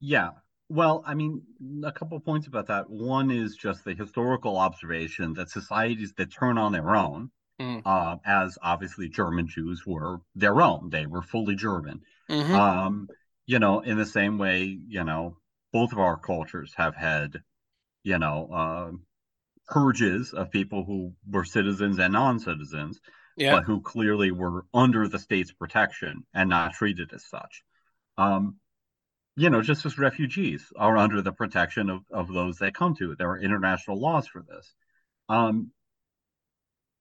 [0.00, 0.30] Yeah.
[0.68, 1.42] Well, I mean,
[1.84, 2.88] a couple of points about that.
[2.88, 7.84] One is just the historical observation that societies that turn on their own, Mm.
[7.84, 12.02] uh, as obviously German Jews were their own, they were fully German.
[12.28, 12.54] Mhm.
[12.54, 13.10] Um,
[13.46, 15.38] you know, in the same way, you know,
[15.72, 17.42] both of our cultures have had,
[18.04, 18.92] you know, uh,
[19.68, 23.00] purges of people who were citizens and non-citizens,
[23.36, 27.62] yeah, but who clearly were under the state's protection and not treated as such.
[28.18, 28.56] Um,
[29.36, 33.16] you know, just as refugees are under the protection of, of those they come to.
[33.16, 34.72] There are international laws for this.
[35.28, 35.72] Um,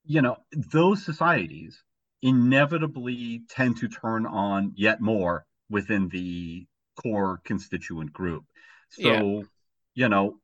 [0.06, 1.84] you know, those societies
[2.22, 6.66] inevitably tend to turn on yet more within the
[7.02, 8.46] core constituent group.
[8.90, 9.42] So, Yeah.
[9.96, 10.40] you know,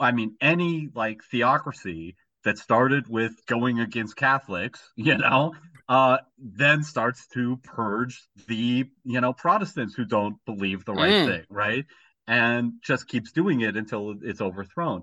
[0.00, 5.54] I mean, any like theocracy that started with going against Catholics, you know,
[5.88, 11.24] uh, then starts to purge the, you know, Protestants who don't believe the right Mm.
[11.24, 11.86] thing, right?
[12.26, 15.02] And just keeps doing it until it's overthrown.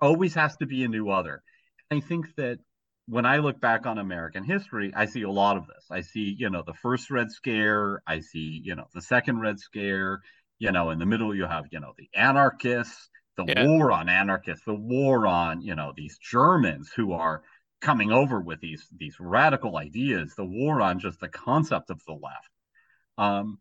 [0.00, 1.42] Always has to be a new other.
[1.90, 2.60] I think that
[3.06, 5.86] when I look back on American history, I see a lot of this.
[5.90, 8.02] I see, you know, the first Red Scare.
[8.06, 10.22] I see, you know, the second Red Scare.
[10.58, 13.09] You know, in the middle, you have, you know, the anarchists,
[13.40, 13.66] the Yeah.
[13.66, 17.42] war on anarchists, the war on, you know, these Germans who are
[17.80, 22.12] coming over with these these radical ideas, the war on just the concept of the
[22.12, 22.50] left.
[23.18, 23.58] Um,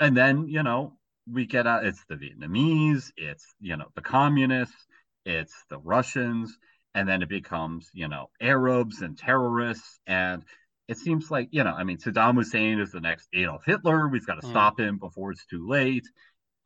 [0.00, 0.98] and then, you know,
[1.30, 4.86] we get out, it's the Vietnamese, it's, you know, the communists,
[5.24, 6.58] it's the Russians,
[6.94, 10.00] and then it becomes, you know, Arabs and terrorists.
[10.06, 10.44] And
[10.88, 14.08] it seems like, you know, I mean, Saddam Hussein is the next Adolf Hitler.
[14.08, 14.50] We've got to Mm.
[14.50, 16.06] stop him before it's too late.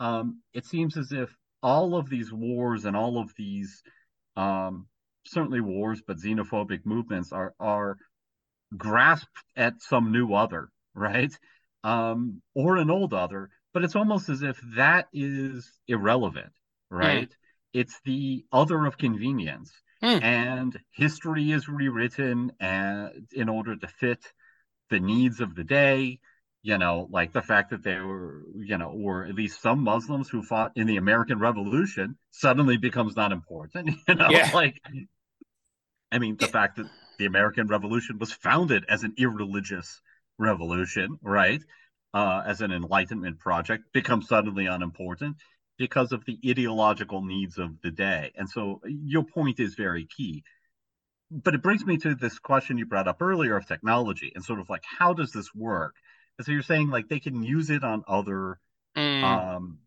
[0.00, 3.82] Um, it seems as if all of these wars and all of these,
[4.36, 4.86] um,
[5.26, 7.96] certainly wars, but xenophobic movements are are
[8.76, 11.32] grasped at some new other, right?
[11.82, 16.52] Um, or an old other, but it's almost as if that is irrelevant,
[16.90, 17.30] right?
[17.72, 19.72] It's the other of convenience.
[20.02, 20.22] Hmm.
[20.22, 24.24] And history is rewritten and in order to fit
[24.88, 26.20] the needs of the day.
[26.62, 30.28] You know, like the fact that there were, you know, or at least some Muslims
[30.28, 33.96] who fought in the American Revolution suddenly becomes not important.
[34.08, 34.50] You know, Yeah.
[34.52, 34.80] like
[36.12, 40.00] I mean, the fact that the American Revolution was founded as an irreligious
[40.38, 41.62] revolution, right?
[42.12, 45.36] Uh, as an enlightenment project, becomes suddenly unimportant
[45.78, 48.32] because of the ideological needs of the day.
[48.34, 50.42] And so your point is very key.
[51.30, 54.60] But it brings me to this question you brought up earlier of technology and sort
[54.60, 55.96] of like, how does this work?
[56.40, 58.58] And so you're saying like they can use it on other
[58.96, 59.22] Mm.
[59.22, 59.78] um,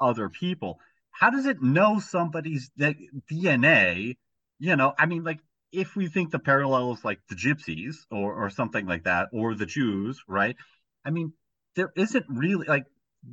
[0.00, 0.80] other people.
[1.10, 4.16] How does it know somebody's DNA?
[4.58, 5.40] You know, I mean, like
[5.72, 9.66] if we think the parallels like the gypsies or or something like that, or the
[9.66, 10.56] Jews, right?
[11.04, 11.32] I mean,
[11.76, 12.84] there isn't really like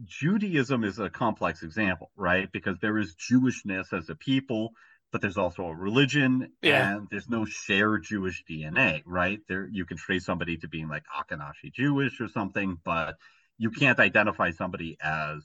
[0.06, 2.50] Judaism is a complex example, right?
[2.52, 4.72] Because there is Jewishness as a people,
[5.12, 6.96] but there's also a religion, Yeah.
[6.98, 9.40] and there's no shared Jewish DNA, right?
[9.48, 13.16] There you can trace somebody to being like Ashkenazi Jewish or something, but
[13.58, 15.44] you can't identify somebody as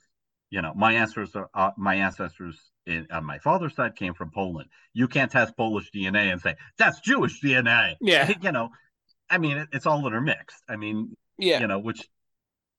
[0.50, 4.30] you know my ancestors are, uh, my ancestors in, on my father's side came from
[4.30, 4.68] Poland.
[4.92, 7.94] You can't test Polish DNA and say that's Jewish DNA.
[8.00, 8.30] Yeah.
[8.42, 8.70] you know,
[9.30, 10.62] I mean it, it's all intermixed.
[10.68, 11.60] I mean, Yeah.
[11.60, 12.06] you know, which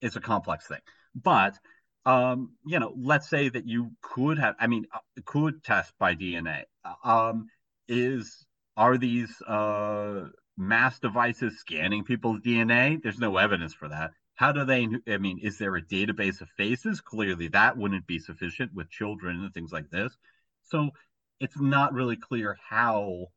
[0.02, 0.82] is a complex thing.
[1.16, 1.58] But
[2.06, 6.16] um, you know, let's say that you could have, I mean, uh, could test by
[6.16, 6.64] DNA.
[7.04, 7.48] Um,
[7.88, 8.46] is
[8.78, 13.02] are these uh mass devices scanning people's DNA?
[13.02, 14.12] There's no evidence for that.
[14.36, 14.88] How do they?
[15.08, 17.02] I mean, is there a database of faces?
[17.02, 20.16] Clearly, that wouldn't be sufficient with children and things like this.
[20.64, 20.92] So,
[21.40, 23.28] it's not really clear how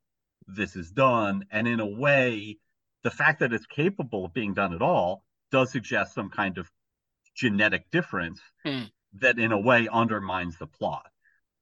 [0.46, 1.44] this is done.
[1.50, 2.58] And in a way,
[3.02, 6.70] the fact that it's capable of being done at all does suggest some kind of
[7.34, 8.84] genetic difference Hmm.
[9.14, 11.10] that, in a way, undermines the plot.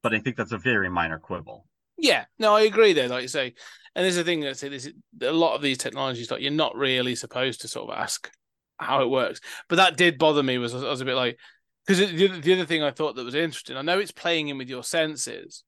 [0.01, 1.67] But I think that's a very minor quibble.
[1.97, 3.07] Yeah, no, I agree there.
[3.07, 3.53] Like you say,
[3.95, 4.89] and there's a thing that say this:
[5.21, 8.29] a lot of these technologies, like you're not really supposed to sort of ask
[8.77, 9.39] how it works.
[9.69, 10.57] But that did bother me.
[10.57, 11.37] Was I was a bit like
[11.85, 13.77] because the, the other thing I thought that was interesting.
[13.77, 15.63] I know it's playing in with your senses,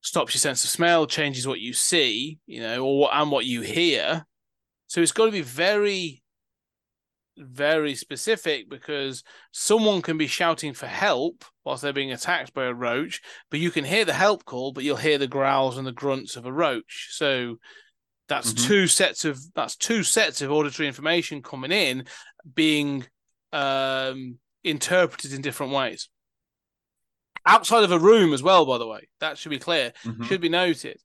[0.00, 3.62] stops your sense of smell, changes what you see, you know, or and what you
[3.62, 4.26] hear.
[4.88, 6.21] So it's got to be very,
[7.36, 12.74] very specific because someone can be shouting for help whilst they're being attacked by a
[12.74, 15.92] roach, but you can hear the help call, but you'll hear the growls and the
[15.92, 17.08] grunts of a roach.
[17.10, 17.56] So
[18.28, 18.66] that's Mhm.
[18.66, 22.06] two sets of that's two sets of auditory information coming in,
[22.54, 23.06] being
[23.52, 26.08] um, interpreted in different ways.
[27.44, 29.92] Outside of a room as well, by the way, that should be clear.
[30.04, 30.24] Mhm.
[30.26, 30.98] Should be noted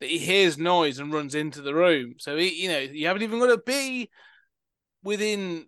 [0.00, 2.14] that he hears noise and runs into the room.
[2.18, 4.10] So he, you know, you haven't even got to be
[5.04, 5.66] within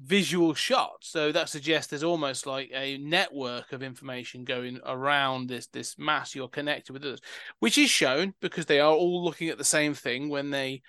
[0.00, 1.10] visual shots.
[1.10, 6.34] So that suggests there's almost like a network of information going around this this mass
[6.34, 7.20] you're connected with others,
[7.60, 10.82] which is shown because they are all looking at the same thing when they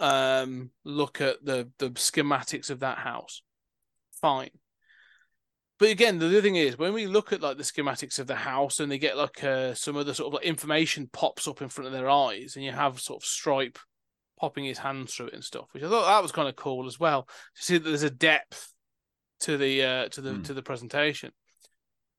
[0.00, 3.42] um look at the the schematics of that house.
[4.20, 4.50] Fine.
[5.78, 8.34] But again, the other thing is when we look at like the schematics of the
[8.34, 11.62] house and they get like uh, some of the sort of like information pops up
[11.62, 13.78] in front of their eyes, and you have sort of Stripe
[14.38, 16.86] popping his hands through it and stuff, which I thought that was kind of cool
[16.86, 17.22] as well
[17.56, 18.72] to see that there's a depth
[19.40, 20.42] to the uh, to the Hmm.
[20.42, 21.32] to the presentation.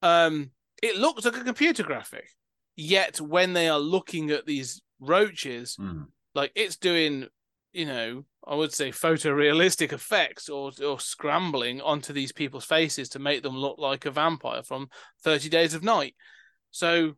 [0.01, 0.51] Um,
[0.82, 2.29] it looks like a computer graphic,
[2.75, 6.08] yet when they are looking at these roaches, Mhm.
[6.36, 7.27] like it's doing,
[7.73, 13.19] you know, I would say photorealistic effects or or scrambling onto these people's faces to
[13.19, 14.89] make them look like a vampire from
[15.23, 16.15] Thirty Days of Night.
[16.71, 17.15] So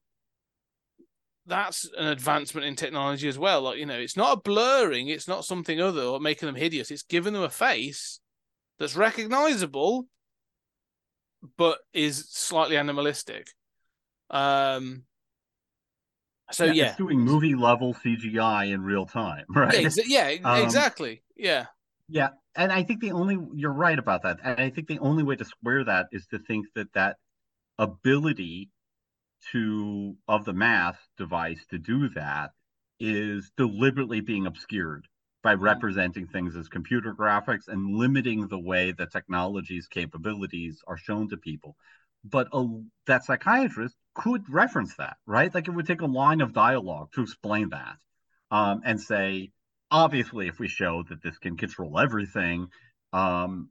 [1.52, 3.62] that's an advancement in technology as well.
[3.62, 6.90] Like you know, it's not a blurring, it's not something other or making them hideous.
[6.90, 8.22] It's giving them a face
[8.80, 10.08] that's recognizable,
[11.58, 13.48] but is slightly animalistic.
[14.30, 15.04] Um.
[16.54, 19.74] So yeah, it's doing movie level CGI in real time, right?
[19.74, 21.22] yeah, exa- yeah, Um, exactly.
[21.36, 21.66] Yeah.
[22.08, 24.40] Yeah, and I think the only you're right about that.
[24.44, 27.18] And I think the only way to square that is to think that that
[27.78, 28.70] ability
[29.52, 32.52] to of the mass device to do that
[33.00, 35.08] is deliberately being obscured
[35.44, 41.28] by representing things as computer graphics and limiting the way the technology's capabilities are shown
[41.30, 41.76] to people.
[42.24, 42.68] But a,
[43.08, 45.54] that psychiatrist could reference that, right?
[45.54, 47.98] Like it would take a line of dialogue to explain that
[48.52, 49.52] um, and say,
[49.90, 52.68] obviously, if we show that this can control everything,
[53.14, 53.70] um,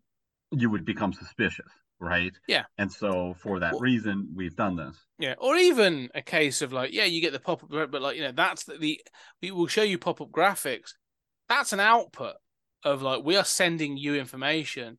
[0.50, 1.70] you would become suspicious,
[2.00, 2.32] right?
[2.48, 2.64] Yeah.
[2.78, 4.96] And so for that Well- reason, we've done this.
[5.18, 8.16] Yeah, or even a case of like, yeah, you get the pop up, but like,
[8.16, 9.00] you know, that's the, the
[9.42, 10.94] we will show you pop up graphics.
[11.48, 12.34] That's an output
[12.84, 14.98] of like we are sending you information,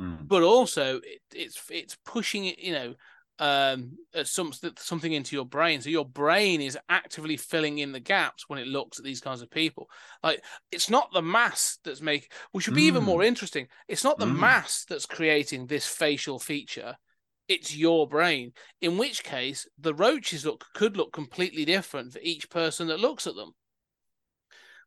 [0.00, 0.28] Mm.
[0.28, 2.94] but also it, it's it's pushing it, you know,
[3.38, 5.80] um, uh, some something into your brain.
[5.80, 9.42] So your brain is actively filling in the gaps when it looks at these kinds
[9.42, 9.88] of people.
[10.22, 13.06] Like it's not the mass that's making, which would be even Mm.
[13.06, 13.68] more interesting.
[13.86, 14.36] It's not the Mm.
[14.36, 16.96] mass that's creating this facial feature.
[17.46, 18.52] It's your brain.
[18.80, 23.26] In which case, the roaches look could look completely different for each person that looks
[23.26, 23.54] at them.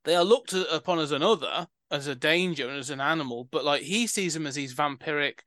[0.04, 3.84] They are looked upon as another, as a danger and as an animal, but like
[3.84, 5.40] he sees them as these vampiric,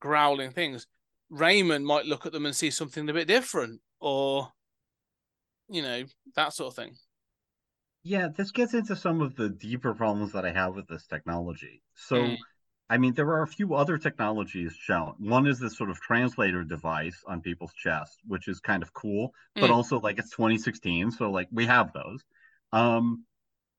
[0.00, 0.86] growling things.
[1.32, 4.52] Raiman might look at them and see something a bit different, or
[5.68, 6.96] you know that sort of thing.
[8.02, 11.82] Yeah, this gets into some of the deeper problems that I have with this technology.
[11.94, 12.36] So, Mm.
[12.90, 15.14] I mean, there are a few other technologies shown.
[15.18, 19.34] One is this sort of translator device on people's chest, which is kind of cool,
[19.60, 19.74] but Mm.
[19.74, 22.24] also like it's 2016, so like we have those.
[22.72, 23.24] Um,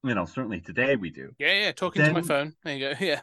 [0.04, 1.32] you know, certainly today we do.
[1.40, 1.72] Yeah, yeah.
[1.72, 2.56] Talking to my phone.
[2.64, 2.96] There you go.
[3.06, 3.22] Yeah,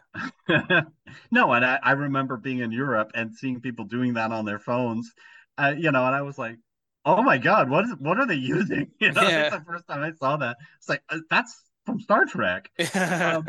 [1.31, 4.59] no, and I, I remember being in Europe and seeing people doing that on their
[4.59, 5.13] phones.
[5.59, 6.57] Uh, you know, and I was like,
[7.05, 9.47] "Oh my God, what is what are they using?" You know, Yeah.
[9.47, 10.57] it's the first time I saw that.
[10.79, 12.71] It's like uh, that's from Star Trek.
[12.95, 13.47] Um,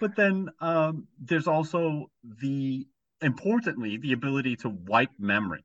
[0.00, 2.10] But then um, there's also
[2.42, 2.86] the
[3.22, 5.62] importantly the ability to wipe memories.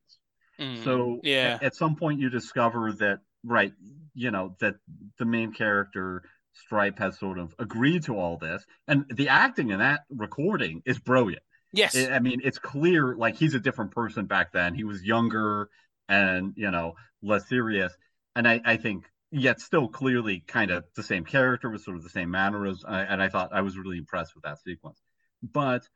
[0.59, 3.73] Mm, So yeah, at, at some point you discover that right,
[4.13, 4.75] you know, that
[5.17, 6.23] the main character
[6.53, 10.99] Stripe has sort of agreed to all this, and the acting in that recording is
[10.99, 11.43] brilliant.
[11.71, 14.73] yes, I I mean, it's clear like he's a different person back then.
[14.75, 15.69] He was younger
[16.07, 17.93] and you know less serious,
[18.35, 22.03] and I, I think yet still clearly kind of the same character with sort of
[22.03, 22.83] the same mannerisms.
[22.87, 24.99] And I thought I was really impressed with that sequence.
[25.43, 25.87] But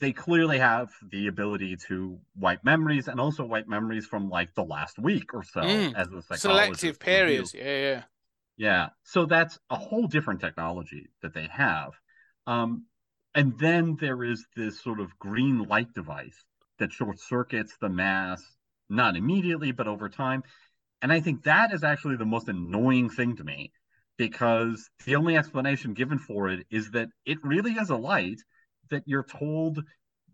[0.00, 4.64] they clearly have the ability to wipe memories and also wipe memories from like the
[4.64, 5.94] last week or so Mm.
[5.94, 7.54] as a Selective periods.
[7.54, 8.02] Yeah, yeah.
[8.58, 8.90] Yeah.
[9.04, 11.92] So that's a whole different technology that they have.
[12.46, 12.84] Um,
[13.34, 16.44] and then there is this sort of green light device
[16.78, 18.42] that short circuits the mass,
[18.90, 20.42] not immediately, but over time.
[21.02, 23.72] And I think that is actually the most annoying thing to me
[24.18, 28.40] because the only explanation given for it is that it really is a light
[28.90, 29.84] that you're told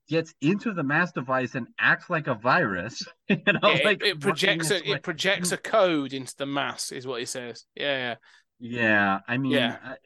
[0.09, 3.03] gets into the mass device and acts like a virus.
[3.29, 6.13] You know, Yeah, it- like it, projects a, working its way- it projects a code
[6.13, 7.65] into the mass, is what he says.
[7.75, 8.15] Yeah, yeah.
[8.61, 9.77] Yeah, I mean, Yeah.
[9.83, 9.97] I-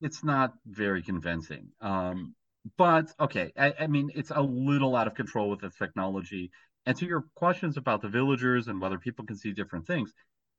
[0.00, 1.68] it's not very convincing.
[1.80, 2.34] Um,
[2.76, 6.50] but okay, I, I mean, it's a little out of control with its technology.
[6.86, 10.12] And to your questions about the villagers and whether people can see different things,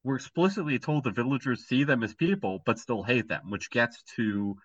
[0.03, 4.01] we're explicitly told the villagers see them as people, but still hate them, which gets
[4.15, 4.55] to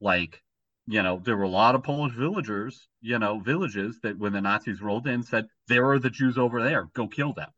[0.00, 0.42] like,
[0.86, 4.40] you know, there were a lot of Polish villagers, you know, villages that when the
[4.40, 7.50] Nazis rolled in said, there are the Jews over there, go kill them.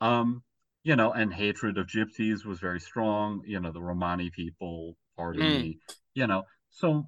[0.00, 0.42] Um,
[0.82, 3.42] you know, and hatred of gypsies was very strong.
[3.46, 5.60] You know, the Romani people, pardon Mm.
[5.60, 5.78] me.
[6.14, 7.06] You know, so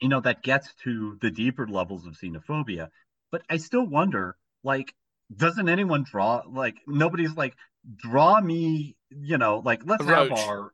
[0.00, 2.88] you know that gets to the deeper levels of xenophobia.
[3.32, 4.94] But I still wonder, like,
[5.34, 6.42] doesn't anyone draw?
[6.46, 7.54] Like, nobody's like,
[7.96, 8.96] draw me.
[9.08, 10.72] You know, like, let's have our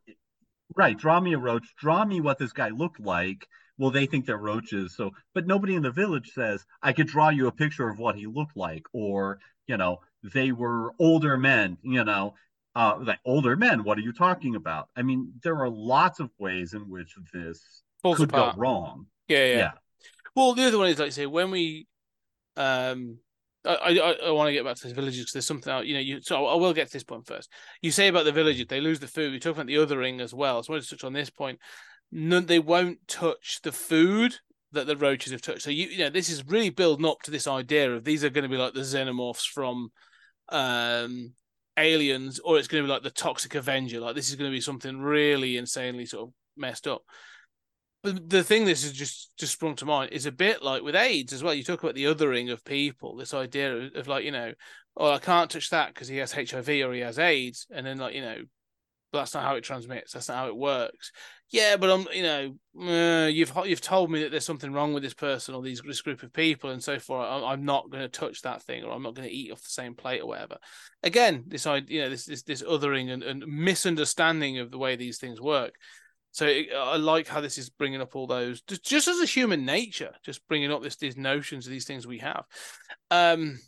[0.75, 0.97] right.
[0.97, 1.73] Draw me a roach.
[1.77, 3.47] Draw me what this guy looked like.
[3.77, 4.95] Well, they think they're roaches.
[4.95, 8.15] So, but nobody in the village says, I could draw you a picture of what
[8.15, 11.77] he looked like, or you know, they were older men.
[11.81, 12.35] You know,
[12.75, 13.83] uh, like older men.
[13.83, 14.89] What are you talking about?
[14.95, 18.55] I mean, there are lots of ways in which this Falls could apart.
[18.55, 19.05] go wrong.
[19.27, 19.71] Yeah, yeah, Yeah.
[20.35, 21.87] Well, the other one is like say when we,
[22.55, 23.17] um,
[23.65, 25.85] I I, I want to get back to the villages because there's something out.
[25.85, 27.49] You know, you so I will get to this point first.
[27.81, 29.31] You say about the villages, they lose the food.
[29.31, 30.61] We talk about the othering as well.
[30.63, 31.59] So I want to touch on this point.
[32.11, 34.35] No, they won't touch the food
[34.73, 35.61] that the roaches have touched.
[35.61, 38.29] So you you know this is really building up to this idea of these are
[38.29, 39.91] going to be like the xenomorphs from,
[40.49, 41.33] um,
[41.77, 43.99] aliens, or it's going to be like the toxic Avenger.
[43.99, 47.03] Like this is going to be something really insanely sort of messed up.
[48.03, 51.33] The thing this has just just sprung to mind is a bit like with AIDS
[51.33, 51.53] as well.
[51.53, 54.53] You talk about the othering of people, this idea of, like you know,
[54.97, 57.99] oh I can't touch that because he has HIV or he has AIDS, and then
[57.99, 58.37] like you know,
[59.13, 60.13] that's not how it transmits.
[60.13, 61.11] That's not how it works.
[61.51, 65.03] Yeah, but I'm you know, uh, you've you've told me that there's something wrong with
[65.03, 67.27] this person or these this group of people, and so forth.
[67.29, 69.61] I'm, I'm not going to touch that thing, or I'm not going to eat off
[69.61, 70.57] the same plate or whatever.
[71.03, 74.95] Again, this idea, you know, this this this othering and, and misunderstanding of the way
[74.95, 75.73] these things work.
[76.31, 79.25] So it, I like how this is bringing up all those just, just as a
[79.25, 82.45] human nature, just bringing up this these notions of these things we have.
[83.09, 83.59] Um,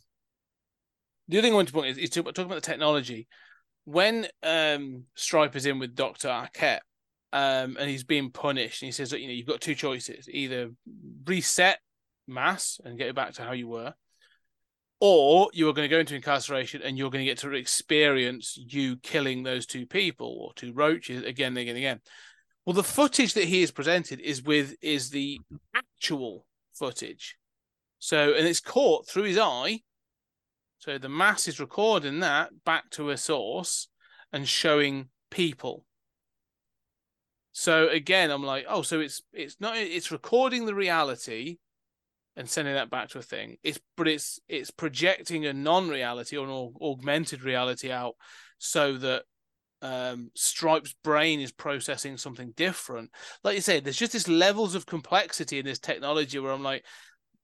[1.27, 3.27] the other thing I want to point is, is to, talking about the technology.
[3.85, 6.79] When um, Striper's in with Doctor Arquette,
[7.33, 10.69] um, and he's being punished, and he says you know you've got two choices: either
[11.25, 11.79] reset
[12.27, 13.93] mass and get it back to how you were,
[15.01, 18.57] or you are going to go into incarceration and you're going to get to experience
[18.57, 21.99] you killing those two people or two roaches again again and again.
[22.65, 25.39] Well, the footage that he is presented is with is the
[25.75, 27.37] actual footage.
[27.99, 29.81] So, and it's caught through his eye.
[30.79, 33.87] So the mass is recording that back to a source
[34.33, 35.85] and showing people.
[37.53, 41.57] So again, I'm like, oh, so it's it's not it's recording the reality
[42.35, 43.57] and sending that back to a thing.
[43.63, 48.15] It's but it's it's projecting a non-reality or an augmented reality out
[48.57, 49.23] so that
[49.83, 53.11] um, Stripe's brain is processing something different.
[53.43, 56.85] Like you said, there's just this levels of complexity in this technology where I'm like,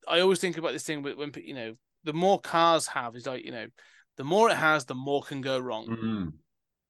[0.08, 1.74] I always think about this thing, but when you know,
[2.06, 3.68] the more cars have is like, you know,
[4.16, 6.34] the more it has, the more can go wrong.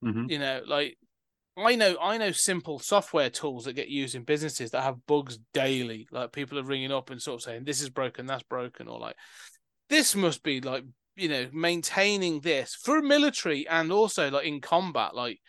[0.04, 0.14] Mhm.
[0.14, 0.30] Mhm.
[0.30, 0.97] You know, like
[1.58, 5.39] I know, I know simple software tools that get used in businesses that have bugs
[5.54, 6.08] daily.
[6.12, 9.00] Like people are ringing up and sort of saying, "This is broken, that's broken," or
[9.00, 9.16] like,
[9.89, 10.84] "This must be like."
[11.20, 15.39] You know, maintaining this for military and also like in combat, like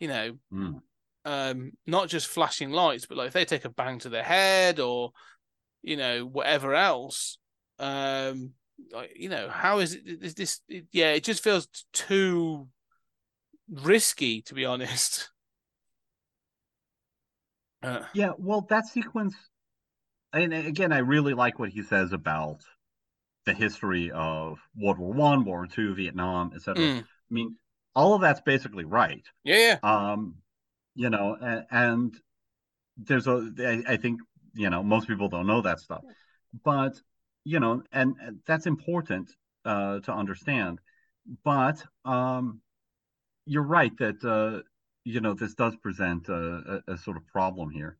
[0.00, 0.80] you know, Mm.
[1.24, 4.80] um, not just flashing lights, but like if they take a bang to the head
[4.80, 5.12] or
[5.82, 7.38] you know whatever else,
[7.78, 8.52] um,
[8.92, 10.02] like you know, how is it?
[10.22, 10.60] Is this?
[10.68, 12.68] It, yeah, it just feels too
[13.70, 15.30] risky, to be honest.
[17.80, 19.36] Uh, Yeah, well, that sequence,
[20.32, 22.58] and again, I really like what he says about
[23.48, 26.84] the history of World War One, World War Two, Vietnam, etc.
[26.84, 27.56] mm, I mean,
[27.96, 29.26] all of that's basically right.
[29.44, 30.36] yeah, yeah, Um,
[30.96, 32.14] you know, and, and
[32.96, 34.20] there's a, I, I think,
[34.54, 36.02] you know, most people don't know that stuff,
[36.64, 37.00] but
[37.44, 39.30] you know, and, and that's important
[39.64, 40.80] uh, to understand.
[41.44, 42.60] But um,
[43.46, 44.62] you're right that uh,
[45.04, 47.98] you know this does present a, a, a sort of problem here.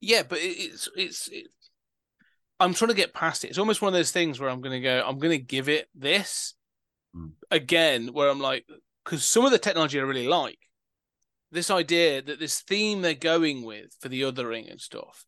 [0.00, 1.46] Yeah, but it's it's it,
[2.60, 3.48] I'm trying to get past it.
[3.48, 5.02] It's almost one of those things where I'm going to go.
[5.06, 6.54] I'm going to give it this
[7.16, 7.30] Mm.
[7.52, 8.64] again, where I'm like,
[9.04, 10.58] because some of the technology I really like.
[11.52, 15.24] This idea that this theme they're going with for the othering and stuff,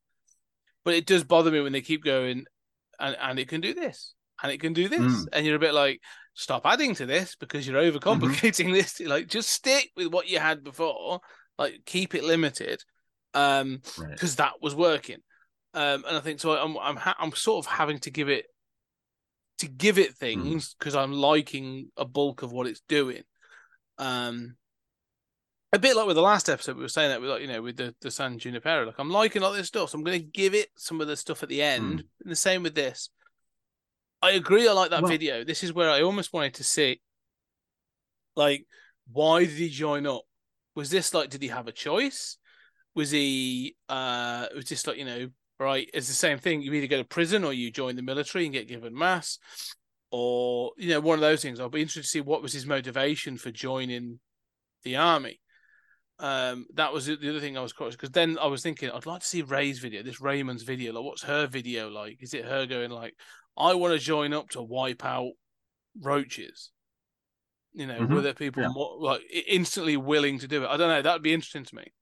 [0.85, 2.45] but it does bother me when they keep going,
[2.99, 5.29] and and it can do this and it can do this, Mm.
[5.33, 6.01] and you're a bit like,
[6.35, 8.99] stop adding to this because you're overcomplicating this.
[8.99, 11.21] Like, just stick with what you had before.
[11.57, 12.83] Like, keep it limited,
[13.35, 14.11] um, Right.
[14.11, 15.19] because that was working.
[15.77, 16.53] Um, and I think so.
[16.53, 18.47] I'm I'm ha- I'm sort of having to give it
[19.59, 23.23] to give it things because I'm liking a bulk of what it's doing.
[23.99, 24.57] Um,
[25.73, 27.61] a bit like with the last episode, we were saying that with like you know
[27.63, 30.27] with the the San Junipero, like I'm liking all this stuff, so I'm going to
[30.27, 32.05] give it some of the stuff at the end.
[32.23, 33.11] And the same with this.
[34.23, 34.67] I agree.
[34.67, 35.45] I like that Well- video.
[35.45, 37.01] This is where I almost wanted to see,
[38.35, 38.67] like,
[39.13, 40.23] why did he join up?
[40.75, 42.39] Was this like, did he have a choice?
[42.95, 45.29] Was he, uh, it was just like, you know,
[45.59, 45.89] right?
[45.95, 46.63] It's the same thing.
[46.63, 49.39] You either go to prison or you join the military and get given mass,
[50.11, 51.61] or you know, one of those things.
[51.61, 54.21] I'll be interested to see what was his motivation for joining
[54.83, 55.41] the army.
[56.19, 59.05] Um, that was the other thing I was curious because then I was thinking I'd
[59.05, 60.93] like to see Ray's video, this Raiman's video.
[60.93, 62.19] Like, what's her video like?
[62.23, 63.15] Is it her going like,
[63.57, 65.33] I want to join up to wipe out
[66.01, 66.71] roaches?
[67.75, 68.15] You know, Mhm.
[68.15, 68.71] were there people Yeah.
[68.71, 70.69] more like instantly willing to do it?
[70.69, 71.03] I don't know.
[71.03, 71.93] That'd be interesting to me.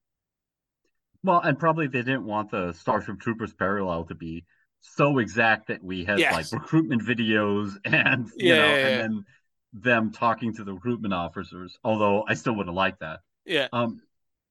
[1.24, 4.44] Well, and probably they didn't want the Starship Troopers parallel to be
[4.80, 6.30] so exact that we had Yes.
[6.30, 8.88] like recruitment videos and you Yeah, know, yeah, yeah.
[8.88, 9.24] and then
[9.72, 11.78] them talking to the recruitment officers.
[11.82, 13.20] Although I still would have liked that.
[13.44, 14.02] Yeah, Um,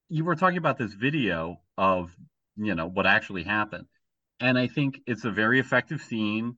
[0.10, 2.16] you were talking about this video of
[2.58, 3.88] you know what actually happened,
[4.40, 6.58] and I think it's a very effective scene.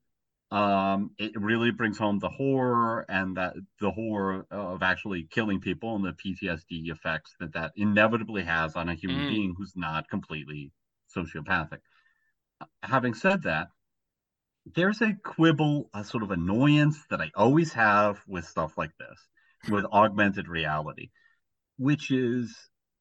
[0.55, 5.95] Um, it really brings home the horror and that the horror of actually killing people
[5.97, 9.27] and the PTSD effects that that inevitably has on a human Mm.
[9.27, 10.71] being who's not completely
[11.15, 11.79] sociopathic.
[12.83, 13.67] Having said that,
[14.75, 19.19] there's a quibble, a sort of annoyance that I always have with stuff like this,
[19.67, 21.09] with augmented reality,
[21.77, 22.55] which is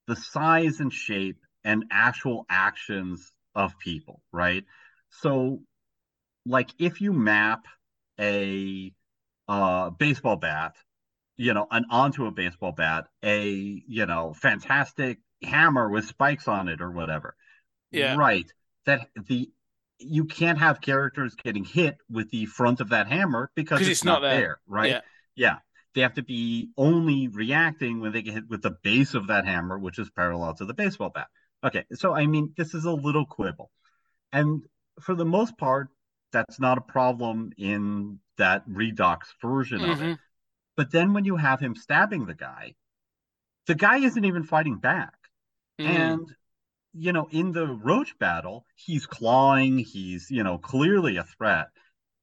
[0.07, 4.65] the size and shape and actual actions of people, right?
[5.11, 5.63] So,
[6.47, 7.65] like if you map
[8.21, 8.93] a
[9.49, 10.75] uh, baseball bat,
[11.37, 16.69] you know, and onto a baseball bat, a you know, fantastic hammer with spikes on
[16.69, 17.35] it or whatever,
[17.91, 18.17] Yeah.
[18.17, 18.51] right?
[18.87, 19.51] That the
[19.99, 24.05] you can't have characters getting hit with the front of that hammer because it's, it's
[24.05, 24.41] not not, there.
[24.41, 24.91] there, right?
[24.91, 25.01] Yeah.
[25.37, 25.57] yeah.
[25.95, 29.47] They have to be only reacting when they get hit with the base of that
[29.47, 31.29] hammer, which is parallel to the baseball bat.
[31.65, 33.71] Okay, so I mean, this is a little quibble.
[34.33, 34.63] And
[35.01, 35.89] for the most part,
[36.35, 40.19] that's not a problem in that redox version of it.
[40.77, 42.75] But then when you have him stabbing the guy,
[43.67, 45.15] the guy isn't even fighting back.
[45.79, 45.87] Mhm.
[45.87, 46.37] And
[46.95, 51.69] you know, in the roach battle, he's clawing, he's, you know, clearly a threat.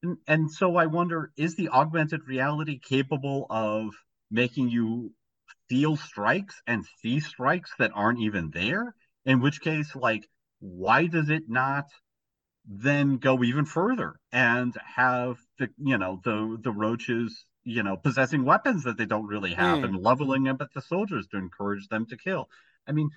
[0.03, 3.95] And, and so I wonder, is the augmented reality capable of
[4.31, 5.13] making you
[5.69, 8.95] feel strikes and see strikes that aren't even there?
[9.25, 11.85] In which case, like, why does it not
[12.65, 18.45] then go even further and have the, you know, the the roaches, you know, possessing
[18.45, 19.85] weapons that they don't really have Mm.
[19.85, 22.49] and leveling them at the soldiers to encourage them to kill?
[22.87, 23.09] I mean,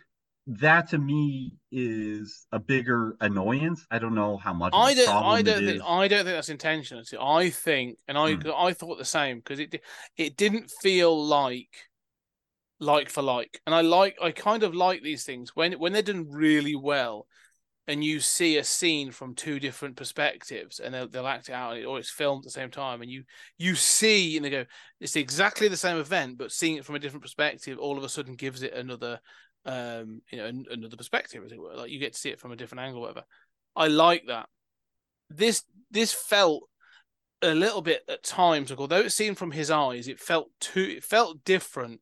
[0.47, 3.87] that to me is a bigger annoyance.
[3.91, 4.73] I don't know how much.
[4.75, 5.09] I don't.
[5.09, 5.77] I don't think.
[5.77, 5.83] is.
[5.85, 7.03] I don't think that's intentional.
[7.21, 8.51] I think, and I Hmm.
[8.55, 9.81] I thought the same because it
[10.17, 11.71] it didn't feel like
[12.81, 16.03] like for like, and I like I kind of like these things when when they're
[16.03, 17.27] done really well,
[17.87, 21.83] and you see a scene from two different perspectives, and they'll they'll act it out,
[21.85, 23.25] or it's filmed at the same time, and you
[23.59, 24.65] you see and they go,
[25.01, 28.09] it's exactly the same event, but seeing it from a different perspective, all of a
[28.09, 29.21] sudden gives it another,
[29.67, 31.75] um, you know, an- another perspective, as it were.
[31.77, 33.25] Like you get to see it from a different angle, whatever.
[33.77, 34.49] I like that.
[35.29, 36.69] This this felt
[37.43, 40.95] a little bit at times, like although it's seen from his eyes, it felt too
[40.97, 42.01] it felt different,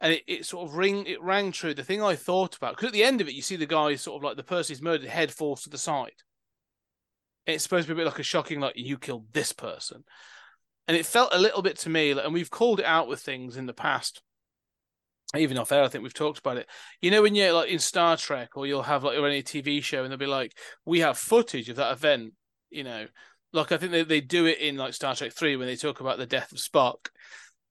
[0.00, 1.74] and it, it sort of ring it rang true.
[1.74, 3.94] The thing I thought about because at the end of it, you see the guy
[3.96, 6.12] sort of like the person who's murdered, head falls to the side.
[7.46, 10.04] It's supposed to be a bit like a shocking, like you killed this person,
[10.86, 13.20] and it felt a little bit to me, like- and we've called it out with
[13.20, 14.22] things in the past.
[15.34, 16.68] Even off air, I think we've talked about it.
[17.00, 19.82] You know, when you're like in Star Trek, or you'll have like or any TV
[19.82, 20.52] show, and they'll be like,
[20.84, 22.34] "We have footage of that event."
[22.68, 23.06] You know,
[23.52, 26.00] like I think they, they do it in like Star Trek Three when they talk
[26.00, 27.08] about the death of Spock,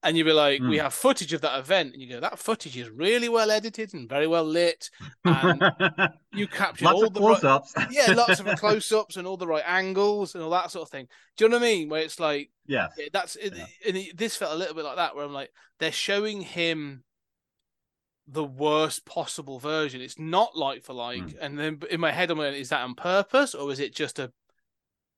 [0.03, 0.83] and you'll be like, "We Mm.
[0.83, 4.07] have footage of that event," and you go, "That footage is really well edited and
[4.09, 4.89] very well lit,
[5.25, 5.61] and
[6.33, 7.73] you captured Lots all of the right, close-ups.
[7.91, 11.07] yeah, lots of close-ups and all the right angles and all that sort of thing."
[11.37, 11.89] Do you know what I mean?
[11.89, 12.91] Where it's like yes.
[12.97, 13.65] yeah, that's it, Yeah.
[13.87, 17.03] and it, this felt a little bit like that, where I'm like, they're showing him
[18.27, 19.99] the worst possible version.
[19.99, 21.21] It's not like for like.
[21.21, 21.37] Mm.
[21.41, 24.19] And then in my head, I'm like, is that on purpose or is it just
[24.19, 24.31] a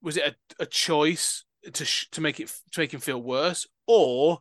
[0.04, 3.66] was it a, a choice to sh- to make it to make him feel worse,
[3.88, 4.40] or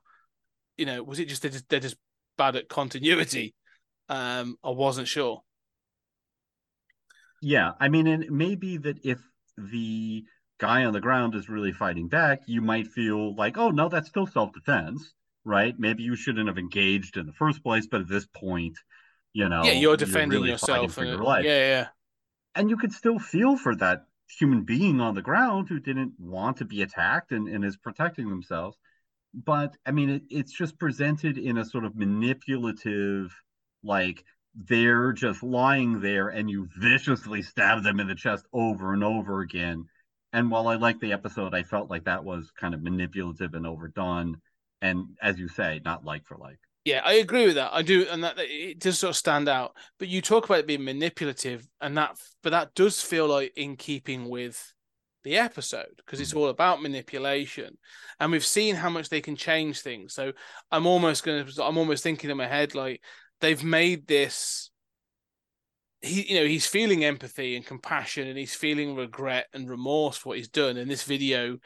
[0.77, 1.97] you know, was it just they're just, they're just
[2.37, 3.55] bad at continuity?
[4.09, 5.43] Um, I wasn't sure.
[7.41, 9.19] Yeah, I mean, and it may be that if
[9.57, 10.25] the
[10.59, 14.09] guy on the ground is really fighting back, you might feel like, oh no, that's
[14.09, 15.13] still self-defense,
[15.45, 15.75] right?
[15.79, 18.79] Maybe you shouldn't have engaged in the first place, but at this point,
[19.33, 21.45] you know, yeah, you're defending really yourself, and your life.
[21.45, 21.87] yeah, yeah,
[22.55, 24.05] and you could still feel for that
[24.39, 28.28] human being on the ground who didn't want to be attacked and, and is protecting
[28.28, 28.76] themselves.
[29.35, 33.35] But I mean, it, it's just presented in a sort of manipulative,
[33.83, 34.24] like
[34.55, 39.41] they're just lying there and you viciously stab them in the chest over and over
[39.41, 39.87] again.
[40.33, 43.66] And while I like the episode, I felt like that was kind of manipulative and
[43.66, 44.41] overdone.
[44.80, 46.59] And as you say, not like for like.
[46.85, 47.72] Yeah, I agree with that.
[47.72, 49.76] I do, and that it does sort of stand out.
[49.99, 53.76] But you talk about it being manipulative, and that, but that does feel like in
[53.76, 54.72] keeping with
[55.22, 56.39] the episode because it's mm.
[56.39, 57.78] all about manipulation,
[58.18, 60.12] and we've seen how much they can change things.
[60.12, 60.33] So
[60.72, 63.01] I'm almost gonna, I'm almost thinking in my head like
[63.41, 64.70] they've made this.
[66.01, 70.30] He, you know, he's feeling empathy and compassion, and he's feeling regret and remorse for
[70.30, 70.76] what he's done.
[70.76, 71.59] And this video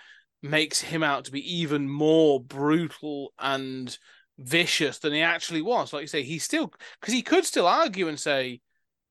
[0.42, 3.96] makes him out to be even more brutal and
[4.38, 5.92] vicious than he actually was.
[5.92, 8.60] Like you say, he still because he could still argue and say,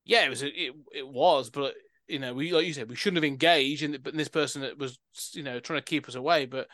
[0.05, 0.53] "Yeah, it was it
[0.93, 1.75] it was," but
[2.07, 3.83] you know, we like you said, we shouldn't have engaged.
[3.83, 4.99] And but this person that was
[5.33, 6.67] you know trying to keep us away, but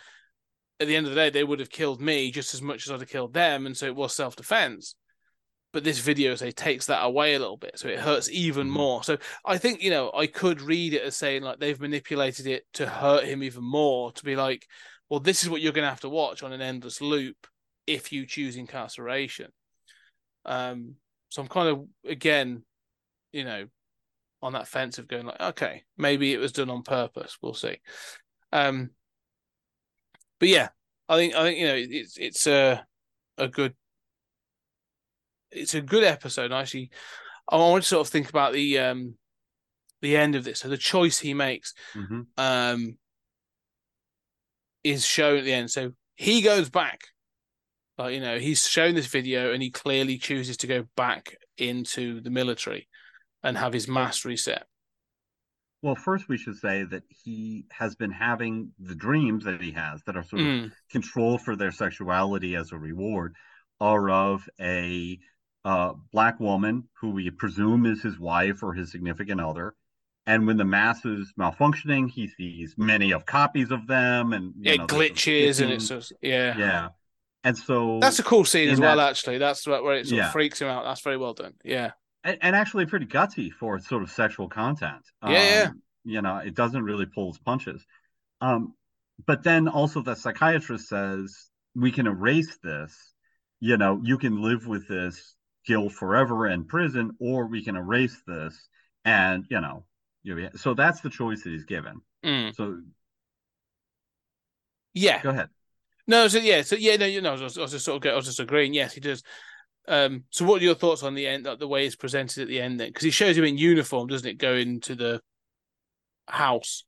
[0.79, 2.91] at the end of the day, they would have killed me just as much as
[2.91, 4.95] I'd have killed them, and so it was self defense.
[5.73, 8.71] But this video say takes that away a little bit, so it hurts even Mhm.
[8.71, 9.03] more.
[9.03, 12.65] So I think you know I could read it as saying like they've manipulated it
[12.73, 14.67] to hurt him even more, to be like,
[15.09, 17.47] well, this is what you're going to have to watch on an endless loop
[17.93, 19.51] if you choose incarceration.
[20.45, 20.95] Um,
[21.29, 22.63] so I'm kind of again,
[23.31, 23.65] you know,
[24.41, 27.37] on that fence of going like, okay, maybe it was done on purpose.
[27.41, 27.77] We'll see.
[28.51, 28.91] Um,
[30.39, 30.69] but yeah,
[31.07, 32.85] I think I think you know it's it's a
[33.37, 33.75] a good
[35.51, 36.45] it's a good episode.
[36.45, 36.89] And Actually,
[37.49, 39.15] I want to sort of think about the um
[40.01, 40.59] the end of this.
[40.59, 42.25] So the choice he makes Mhm.
[42.37, 42.97] um
[44.83, 45.69] is shown at the end.
[45.69, 47.01] So he goes back.
[48.01, 52.21] Like, you know, he's shown this video and he clearly chooses to go back into
[52.21, 52.87] the military
[53.43, 54.65] and have his mass reset.
[55.81, 60.03] Well, first we should say that he has been having the dreams that he has
[60.03, 63.35] that are sort of Mm, controlled for their sexuality as a reward
[63.79, 65.19] are of a
[65.65, 69.73] uh, black woman who we presume is his wife or his significant other.
[70.27, 74.73] And when the mass is malfunctioning, he sees many of copies of them, and you
[74.73, 76.57] yeah, know, glitches and it's just, yeah.
[76.57, 76.89] yeah.
[77.43, 79.37] And so That's a cool scene as well, that- actually.
[79.39, 80.27] That's where it sort Yeah.
[80.27, 80.83] of freaks him out.
[80.83, 81.53] That's very well done.
[81.63, 81.91] Yeah.
[82.23, 85.01] and, and actually pretty gutsy for sort of sexual content.
[85.23, 85.67] Yeah, yeah.
[85.69, 87.83] Um, You know, it doesn't really pull its punches.
[88.41, 88.73] Um,
[89.25, 92.95] but then also the psychiatrist says we can erase this.
[93.59, 95.35] You know, you can live with this
[95.65, 98.67] guilt forever in prison, or we can erase this,
[99.05, 99.85] and you know,
[100.55, 102.01] so that's the choice that he's given.
[102.23, 102.55] Mm.
[102.55, 102.81] So
[104.93, 105.21] Yeah.
[105.21, 105.49] go ahead.
[106.07, 108.11] No, so yeah, so yeah, no, you know, I was, I was just sort of,
[108.11, 108.73] I was just agreeing.
[108.73, 109.23] Yes, he does.
[109.87, 112.47] Um, so what are your thoughts on the end, like the way it's presented at
[112.47, 112.79] the end?
[112.79, 114.37] Then, because he shows him in uniform, doesn't it?
[114.37, 115.21] Going to the
[116.27, 116.83] house.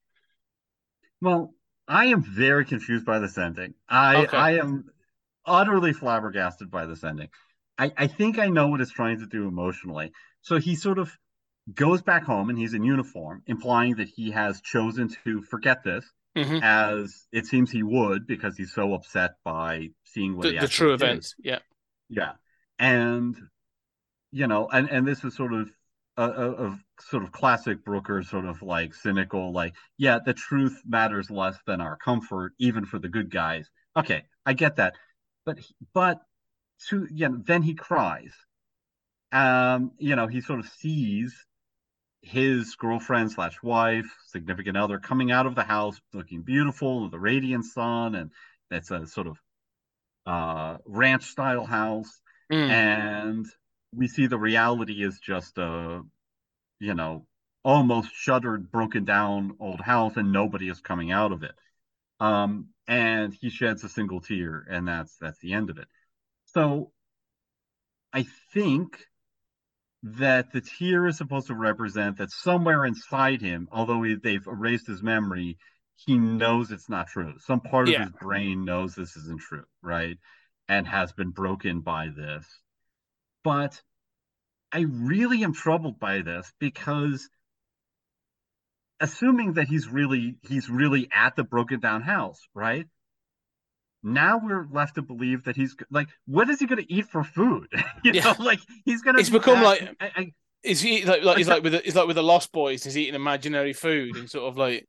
[1.22, 1.54] Well,
[1.88, 3.74] I am very confused by this ending.
[3.90, 4.38] I Okay.
[4.38, 4.86] I am
[5.46, 7.30] utterly flabbergasted by this ending.
[7.78, 10.12] I, I think I know what it's trying to do emotionally.
[10.42, 11.12] So he sort of
[11.74, 16.06] goes back home and he's in uniform, implying that he has chosen to forget this,
[16.36, 20.58] hmm as it seems he would because he's so upset by seeing what The, he
[20.60, 21.24] the true did.
[21.24, 21.36] events.
[21.40, 21.60] Yeah.
[22.10, 22.34] Yeah,
[22.80, 23.38] and
[24.32, 25.70] you know, and and this is sort of
[26.18, 30.82] a, a, a sort of classic Brooker, sort of like cynical, like yeah, the truth
[30.86, 33.70] matters less than our comfort, even for the good guys.
[33.96, 34.96] Okay, I get that,
[35.46, 35.60] but
[35.94, 36.22] but
[36.90, 38.34] to yeah, then he cries.
[39.32, 41.34] Um, you know, he sort of sees
[42.24, 47.20] his girlfriend slash wife, significant other, coming out of the house looking beautiful, with the
[47.20, 48.32] radiant sun, and
[48.70, 49.38] that's a sort of
[50.26, 52.22] uh ranch style house.
[52.52, 52.70] Mm.
[52.70, 53.46] and
[53.96, 56.02] we see the reality is just a
[56.80, 57.26] you know
[57.64, 61.56] almost shuttered broken down old house and nobody is coming out of it.
[62.20, 65.88] Um and he sheds a single tear and that's that's the end of it.
[66.46, 66.92] So
[68.14, 69.08] i think
[70.04, 74.88] that the tear is supposed to represent that somewhere inside him although he, they've erased
[74.88, 75.58] his memory
[75.96, 78.04] he knows it's not true some part Yeah.
[78.04, 80.18] of his brain knows this isn't true right
[80.68, 82.46] and has been broken by this.
[83.44, 83.82] But
[84.72, 87.30] I really am troubled by this because
[89.00, 92.88] assuming that he's really he's really at the broken down house, right?
[94.04, 97.24] Now we're left to believe that he's like, what is he going to eat for
[97.24, 97.68] food?
[98.04, 98.34] you Yeah.
[98.38, 99.22] know, like he's going to.
[99.22, 100.32] It's become like- I, I,
[100.64, 102.84] Is he like, like he's like with the, he's like with the Lost Boys?
[102.84, 104.88] He's eating imaginary food and sort of like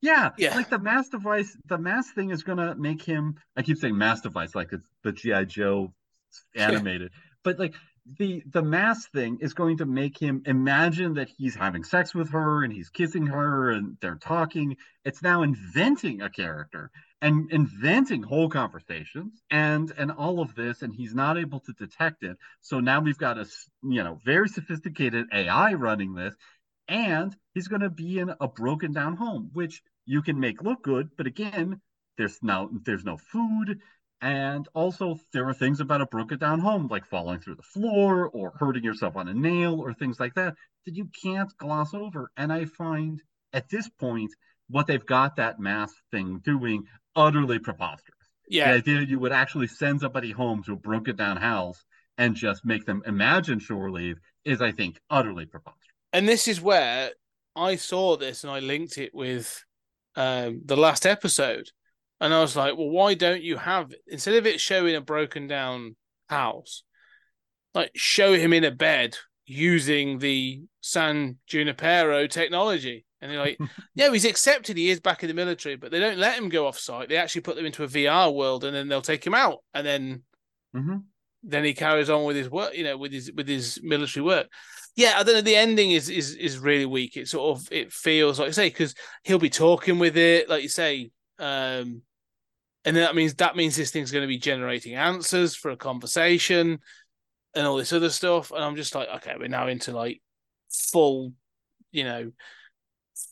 [0.00, 0.54] Yeah, Yeah.
[0.56, 3.36] like the mass device, the mass thing is gonna make him.
[3.56, 5.92] I keep saying mass device like it's the GI Joe
[6.56, 7.12] animated,
[7.44, 7.74] but like
[8.18, 12.30] the the mass thing is going to make him imagine that he's having sex with
[12.30, 14.76] her and he's kissing her and they're talking.
[15.04, 16.90] It's now inventing a character
[17.20, 22.24] and inventing whole conversations and and all of this, and he's not able to detect
[22.24, 22.36] it.
[22.60, 23.46] So now we've got a
[23.82, 26.34] you know very sophisticated AI running this
[26.88, 30.82] and he's going to be in a broken down home which you can make look
[30.82, 31.80] good but again
[32.18, 33.80] there's no there's no food
[34.22, 38.28] and also there are things about a broken down home like falling through the floor
[38.28, 40.54] or hurting yourself on a nail or things like that
[40.86, 42.30] that you can't gloss over.
[42.36, 43.20] And i find
[43.52, 44.32] at this point
[44.68, 46.84] what they've got that mass thing doing
[47.16, 48.16] utterly preposterous.
[48.48, 51.84] Yeah, the idea you would actually send somebody home to a broken down house
[52.16, 55.88] and just make them imagine shore leave is i think utterly preposterous.
[56.12, 57.10] And this is where
[57.56, 59.64] I saw this and I linked it with
[60.14, 61.70] um, the last episode,
[62.22, 65.48] and I was like, well, why don't you have instead of it showing a broken
[65.48, 65.96] down
[66.30, 66.84] house,
[67.74, 69.16] like show him in a bed
[69.46, 73.04] using the San Junipero technology.
[73.20, 73.60] And they're like,
[73.94, 76.66] yeah, he's accepted he is back in the military, but they don't let him go
[76.66, 77.08] off site.
[77.08, 79.58] They actually put them into a VR world and then they'll take him out.
[79.74, 80.22] And then
[80.74, 81.12] hmm
[81.42, 84.48] then he carries on with his work, you know, with his with his military work.
[84.94, 85.40] Yeah, I don't know.
[85.40, 87.16] The ending is is is really weak.
[87.16, 88.94] It sort of it feels like I say because
[89.24, 92.02] he'll be talking with it, like you say, um,
[92.84, 95.76] and then that means that means this thing's going to be generating answers for a
[95.76, 96.80] conversation
[97.54, 98.50] and all this other stuff.
[98.50, 100.20] And I'm just like, okay, we're now into like
[100.70, 101.32] full,
[101.92, 102.32] you know,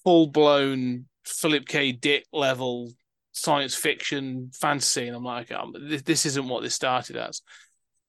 [0.05, 1.93] full blown Philip K.
[1.93, 2.93] Dick level
[3.33, 7.43] science fiction fantasy, and I'm like, okay, this, this isn't what this started as.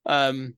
[0.06, 0.56] Um,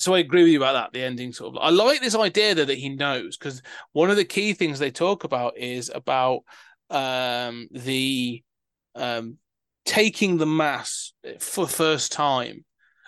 [0.00, 0.92] so I agree with you about that.
[0.92, 1.62] The ending sort of.
[1.62, 3.62] I like this idea though that he knows because
[3.92, 6.42] one of the key things they talk about is about
[6.90, 8.42] um the
[8.94, 9.36] um
[9.88, 12.64] taking the mass for the first time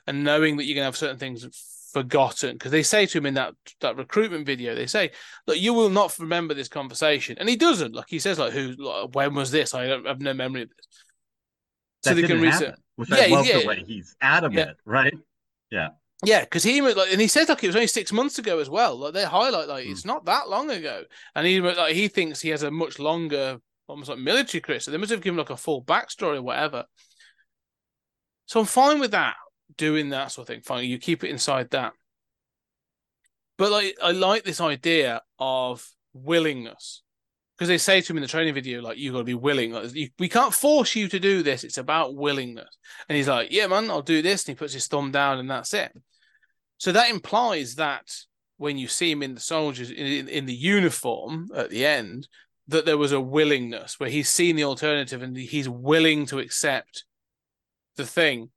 [0.07, 1.47] and knowing that you're gonna have certain things
[1.93, 5.11] forgotten because they say to him in that that recruitment video they say
[5.47, 8.73] look you will not remember this conversation and he doesn't like he says like who
[8.79, 10.87] like, when was this I don't I have no memory of this
[12.03, 13.59] so that they can research which Yeah, I love yeah.
[13.59, 15.15] the way he's adamant, right?
[15.71, 15.89] Yeah,
[16.25, 18.69] yeah because he like, and he says like it was only six months ago as
[18.71, 18.97] well.
[18.97, 19.93] Like they highlight like Hmm.
[19.93, 21.05] it's not that long ago,
[21.35, 23.59] and he like he thinks he has a much longer,
[23.91, 24.81] almost like military.
[24.81, 26.85] So they must have given like a full backstory or whatever.
[28.47, 29.37] So I'm fine with that,
[29.77, 30.63] doing that sort of thing.
[30.63, 31.93] Fine, you keep it inside that.
[33.59, 37.03] But like, I like this idea of willingness
[37.61, 39.73] because they say to him in the training video, like, you got to be willing.
[39.73, 41.63] Like, you, we can't force you to do this.
[41.63, 42.75] It's about willingness.
[43.07, 44.45] And he's like, yeah, man, I'll do this.
[44.45, 45.93] And he puts his thumb down, and that's it.
[46.79, 48.11] So that implies that
[48.57, 52.29] when you see him in the soldiers in, in the uniform at the end,
[52.71, 57.05] that there was a willingness where he's seen the alternative and he's willing to accept
[57.97, 58.51] the thing.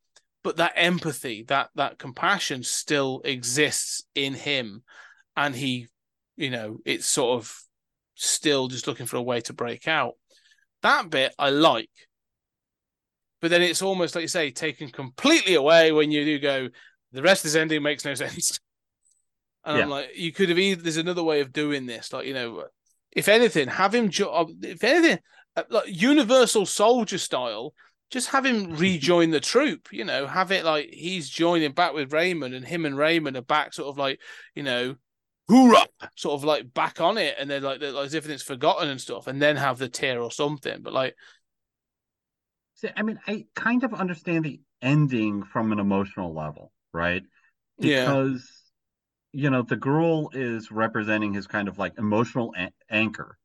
[0.43, 4.83] But that empathy, that that compassion still exists in him.
[5.35, 5.87] And he,
[6.35, 7.55] you know, it's sort of
[8.13, 10.13] still just looking for a way to break out.
[10.83, 11.89] That bit I like.
[13.41, 16.69] But then it's almost like you say, taken completely away when you do go,
[17.13, 18.59] the rest of this ending makes no sense.
[19.65, 22.13] And I'm like, you could have either, there's another way of doing this.
[22.13, 22.65] Like, you know,
[23.15, 25.19] if anything, have him, jo- if anything,
[25.55, 27.73] uh, like universal soldier style,
[28.11, 32.11] just have him rejoin the troop, you know, have it like he's joining back with
[32.11, 34.19] Raiman and him and Raiman are back sort of like,
[34.55, 34.95] you know,
[35.49, 35.85] hoorah,
[36.15, 37.35] sort of like back on it.
[37.39, 39.89] And they're like, they're like as if it's forgotten and stuff, and then have the
[39.89, 40.81] tear or something.
[40.81, 41.15] But like,
[42.75, 47.23] See, I mean, I kind of understand the ending from an emotional level, right?
[47.77, 48.62] yeah, Because,
[49.33, 53.37] you know, the girl is representing his kind of like emotional a- anchor.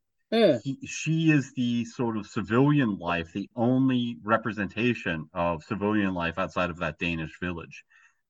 [0.62, 6.70] He, she is the sort of civilian life, the only representation of civilian life outside
[6.70, 7.84] of that Danish village.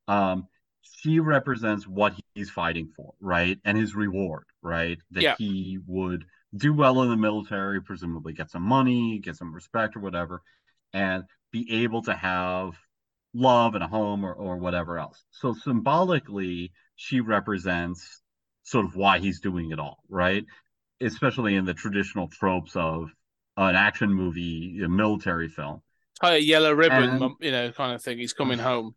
[0.09, 0.49] Um,
[0.83, 3.59] she represents what he's fighting for, right?
[3.65, 4.99] And his reward, right?
[5.13, 5.37] That Yeah.
[5.37, 6.25] he would
[6.57, 10.43] do well in the military, presumably get some money, get some respect or whatever,
[10.93, 12.75] and be able to have
[13.39, 15.25] love and a home or, or whatever else.
[15.31, 18.21] So symbolically, she represents
[18.65, 20.45] sort of why he's doing it all, right?
[21.01, 23.11] Especially in the traditional tropes of
[23.57, 25.83] an action movie, a military film.
[26.23, 28.19] a yellow ribbon, And- um, you know, kind of thing.
[28.19, 28.95] He's coming home.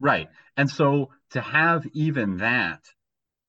[0.00, 0.28] Right.
[0.56, 2.80] And so to have even that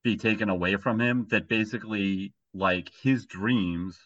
[0.04, 3.98] be taken away from him, that basically like his dreams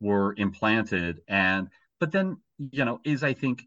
[0.00, 1.68] were implanted and
[2.00, 3.62] but then, you know, is I think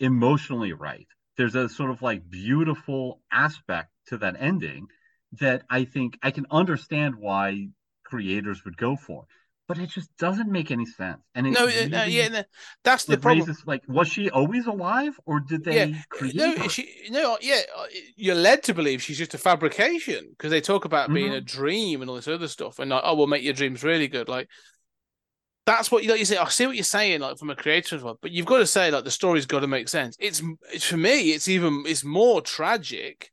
[0.00, 1.06] emotionally right.
[1.36, 4.88] There's a sort of like beautiful aspect to that ending
[5.40, 7.68] that I think I can understand why
[8.04, 9.26] creators would go for.
[9.68, 11.22] But it just doesn't make any sense.
[11.34, 12.44] And it No, uh, really, no, yeah, no,
[12.84, 13.48] that's the problem.
[13.48, 16.68] raises like was she always alive or did they Yeah, create no, her?
[16.68, 17.86] she, no, yeah, uh,
[18.16, 21.32] you're led to believe she's just a fabrication because they talk about being Mm-hmm.
[21.32, 24.08] a dream and all this other stuff, and like, oh, we'll make your dreams really
[24.08, 24.28] good.
[24.28, 24.48] Like,
[25.66, 26.18] that's what you like.
[26.18, 28.58] You say, I see what you're saying, like from a creator's point, but you've got
[28.58, 30.16] to say, like, the story's got to make sense.
[30.18, 30.42] It's,
[30.72, 33.30] it's for me, it's even, it's more tragic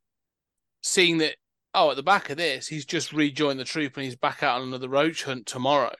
[0.82, 1.36] seeing that.
[1.74, 4.62] Oh, at the back of this, he's just rejoined the troop and he's back out
[4.62, 5.94] on another roach hunt tomorrow.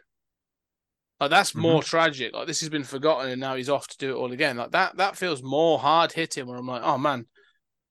[1.20, 2.34] Like that's more tragic.
[2.34, 4.58] Like this has been forgotten and now he's off to do it all again.
[4.58, 7.26] Like that that feels more hard hitting where I'm like, oh man,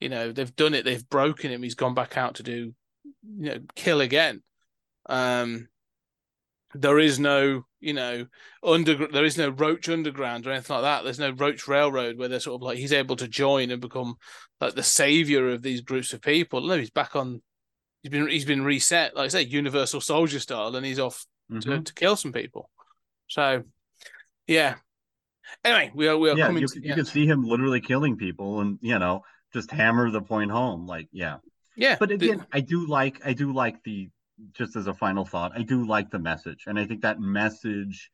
[0.01, 2.75] you know, they've done it, they've broken him, he's gone back out to do
[3.37, 4.43] you know, kill again.
[5.09, 5.69] Um
[6.75, 8.27] there is no, you know,
[8.63, 11.05] under there is no Roach Underground or anything like that.
[11.05, 14.17] There's no Roach Railroad where they're sort of like he's able to join and become
[14.61, 16.61] like the savior of these groups of people.
[16.61, 17.41] No, he's back on.
[18.03, 21.57] He's been he's been reset, like I say, Universal Soldier style, and he's off to,
[21.69, 21.85] Mhm.
[21.85, 22.69] to kill some people.
[23.29, 23.63] So,
[24.47, 24.75] yeah.
[25.65, 26.63] Anyway, we are we are yeah, coming.
[26.63, 26.97] you, to you end.
[26.97, 29.23] could see him literally killing people and you know
[29.53, 31.37] just hammer the point home like yeah
[31.77, 34.09] yeah, but the- again i do like i do like the
[34.53, 38.11] just as a final thought i do like the message and i think that message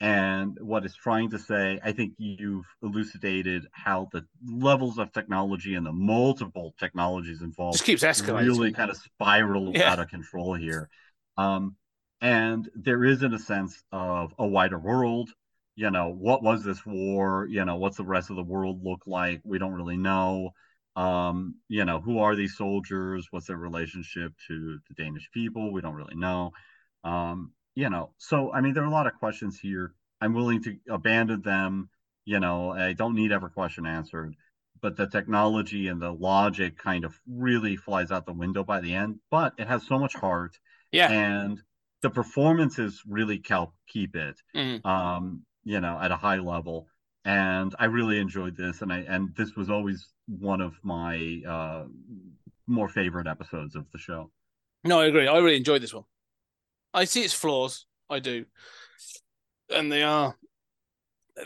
[0.00, 5.74] and what it's trying to say i think you've elucidated how the levels of technology
[5.74, 8.46] and the multiple technologies involved just keeps escalating.
[8.46, 9.92] really kind of spiral Yeah.
[9.92, 10.88] out of control here.
[11.36, 11.76] Um,
[12.20, 15.30] and there is, in a sense, of a wider world.
[15.74, 17.46] You know, what was this war?
[17.48, 19.40] You know, what's the rest of the world look like?
[19.44, 20.50] We don't really know.
[20.96, 23.28] Um, you know, who are these soldiers?
[23.30, 25.72] What's their relationship to the Danish people?
[25.72, 26.52] We don't really know.
[27.04, 29.94] Um, you know, so I mean, there are a lot of questions here.
[30.20, 31.88] I'm willing to abandon them.
[32.24, 34.36] You know, I don't need every question answered
[34.80, 38.92] but the technology and the logic kind of really flies out the window by the
[38.92, 39.20] end.
[39.30, 40.58] But it has so much heart,
[40.90, 41.62] yeah, and
[42.02, 44.84] the performances really help keep it, Mhm.
[44.84, 46.88] um, you know, at a high level.
[47.24, 51.84] And I really enjoyed this, and I and this was always one of my uh,
[52.66, 54.30] more favorite episodes of the show.
[54.84, 55.28] no, I agree.
[55.28, 56.04] I really enjoyed this one.
[56.92, 57.86] I see its flaws.
[58.10, 58.44] I do,
[59.70, 60.36] and they are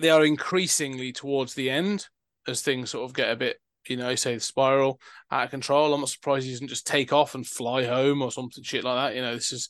[0.01, 2.07] they are increasingly towards the end
[2.49, 5.01] as things sort of get a bit, you know, say the spiral
[5.31, 5.93] out of control.
[5.95, 8.97] I'm not surprised he doesn't just take off and fly home or something shit like
[8.97, 9.17] that.
[9.17, 9.69] You know, this is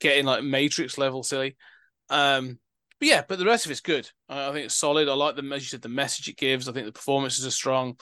[0.00, 1.56] getting like Matrix level silly.
[2.10, 2.58] Um,
[2.98, 4.10] but yeah, but the rest of it's good.
[4.28, 5.08] I, I think it's solid.
[5.08, 6.68] I like the as you said, the message it gives.
[6.68, 7.98] I think the performances are strong.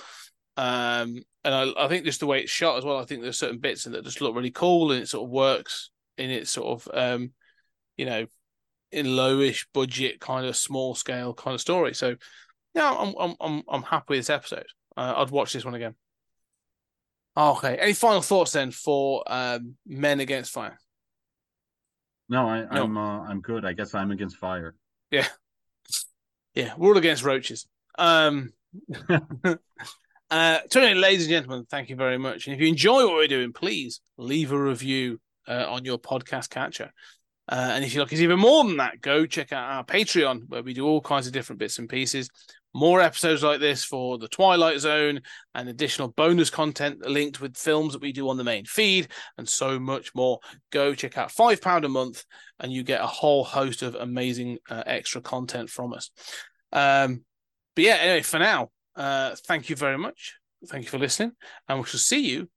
[0.57, 2.99] Um, and I, I think just the way it's shot as well.
[2.99, 5.90] I think there's certain bits that just look really cool and it sort of works
[6.16, 7.32] in its sort of um,
[7.97, 8.26] you know,
[8.92, 11.95] in lowish budget kind of small scale kind of story.
[11.95, 12.16] So
[12.74, 14.66] yeah, I'm I'm I'm I'm happy with this episode.
[14.97, 15.95] Uh, I'd watch this one again.
[17.36, 17.76] Okay.
[17.76, 20.78] Any final thoughts then for um, Men Against Fire?
[22.28, 22.84] No, I, No.
[22.84, 23.64] I'm uh, I'm good.
[23.64, 24.74] I guess I'm against fire.
[25.15, 25.29] Yeah,
[26.55, 26.75] Yeah.
[26.77, 27.67] we're all against roaches.
[27.99, 28.53] Um,
[29.09, 32.47] uh, so anyway, ladies and gentlemen, thank you very much.
[32.47, 36.51] And if you enjoy what we're doing, please leave a review uh, on your podcast
[36.51, 36.91] catcher.
[37.49, 40.49] Uh, and if you like it's even more than that, go check out our Patreon
[40.49, 42.29] where we do all kinds of different bits and pieces.
[42.75, 45.20] More episodes like this for the Twilight Zone
[45.55, 49.09] and additional bonus content linked with films that we do on the main feed
[49.39, 50.41] and so much more.
[50.70, 52.25] Go check out £5 a month
[52.59, 56.11] and you get a whole host of amazing uh, extra content from us.
[56.72, 57.25] Um,
[57.77, 60.35] but yeah, anyway, for now, uh, thank you very much.
[60.66, 61.33] Thank you for listening,
[61.68, 62.49] and we shall see you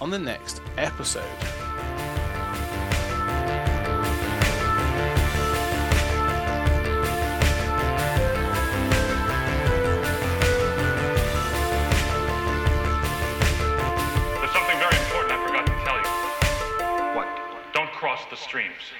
[0.00, 1.24] on the next episode.
[18.50, 18.90] streams.